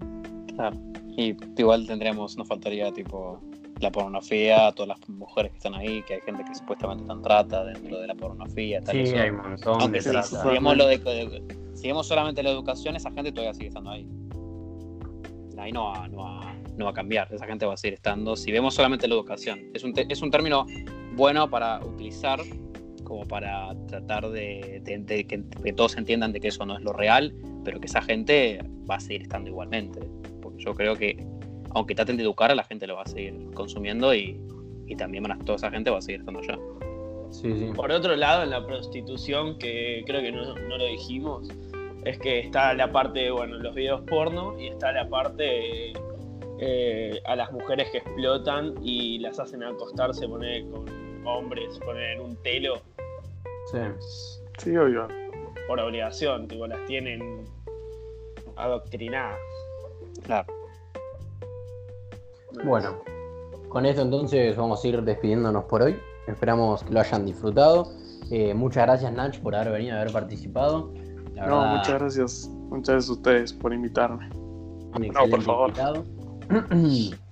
[0.54, 0.76] Claro.
[1.16, 3.40] Y igual tendríamos, nos faltaría tipo
[3.80, 7.64] la pornografía, todas las mujeres que están ahí, que hay gente que supuestamente están trata
[7.64, 10.42] dentro de la pornografía, tal Sí, hay un montón Aunque de trata.
[10.42, 11.42] si vemos lo de, de-
[11.74, 14.06] si vemos solamente la educación, esa gente todavía sigue estando ahí.
[15.62, 18.34] Ahí no va, no va, no va a cambiar, esa gente va a seguir estando.
[18.36, 20.66] Si vemos solamente la educación, es un, es un término
[21.14, 22.40] bueno para utilizar
[23.04, 26.82] como para tratar de, de- de que, que todos entiendan de que eso no es
[26.82, 27.34] lo real,
[27.64, 28.60] pero que esa gente
[28.90, 30.00] va a seguir estando igualmente.
[30.40, 31.24] Porque yo creo que,
[31.74, 34.40] aunque traten de educar, a la gente lo va a seguir consumiendo y,
[34.86, 36.58] y también van a- toda esa gente va a seguir estando allá.
[37.30, 37.70] Sí, sí.
[37.74, 41.48] Por otro lado, en la prostitución, que creo que no, no lo dijimos,
[42.04, 45.92] es que está la parte de, bueno, los videos porno y está la parte
[46.58, 52.20] eh, a las mujeres que explotan y las hacen acostarse, poner con hombres, poner en
[52.20, 52.80] un telo
[53.70, 53.78] Sí.
[54.58, 55.06] sí obvio
[55.66, 57.44] por obligación, tipo, las tienen
[58.56, 59.38] adoctrinadas.
[60.24, 60.52] Claro.
[62.64, 63.00] Bueno,
[63.68, 65.96] con esto entonces vamos a ir despidiéndonos por hoy.
[66.26, 67.92] Esperamos que lo hayan disfrutado.
[68.30, 70.92] Eh, muchas gracias, Nach, por haber venido, haber participado.
[71.42, 74.28] La no verdad, muchas gracias muchas gracias a ustedes por invitarme
[74.94, 75.68] un No, por favor.
[75.68, 76.04] invitado.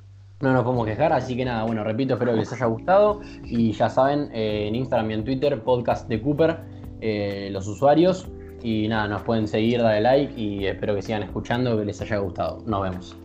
[0.43, 3.21] No nos podemos quejar, así que nada, bueno, repito, espero que les haya gustado.
[3.45, 6.61] Y ya saben, eh, en Instagram y en Twitter, podcast de Cooper,
[7.03, 8.27] eh, los usuarios.
[8.63, 12.17] Y nada, nos pueden seguir, darle like y espero que sigan escuchando, que les haya
[12.17, 12.63] gustado.
[12.65, 13.17] Nos vemos.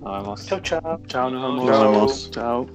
[0.00, 0.46] Nos vemos.
[0.46, 0.80] Chau, chau.
[1.08, 2.30] chao nos Nos vemos vemos.
[2.30, 2.66] chao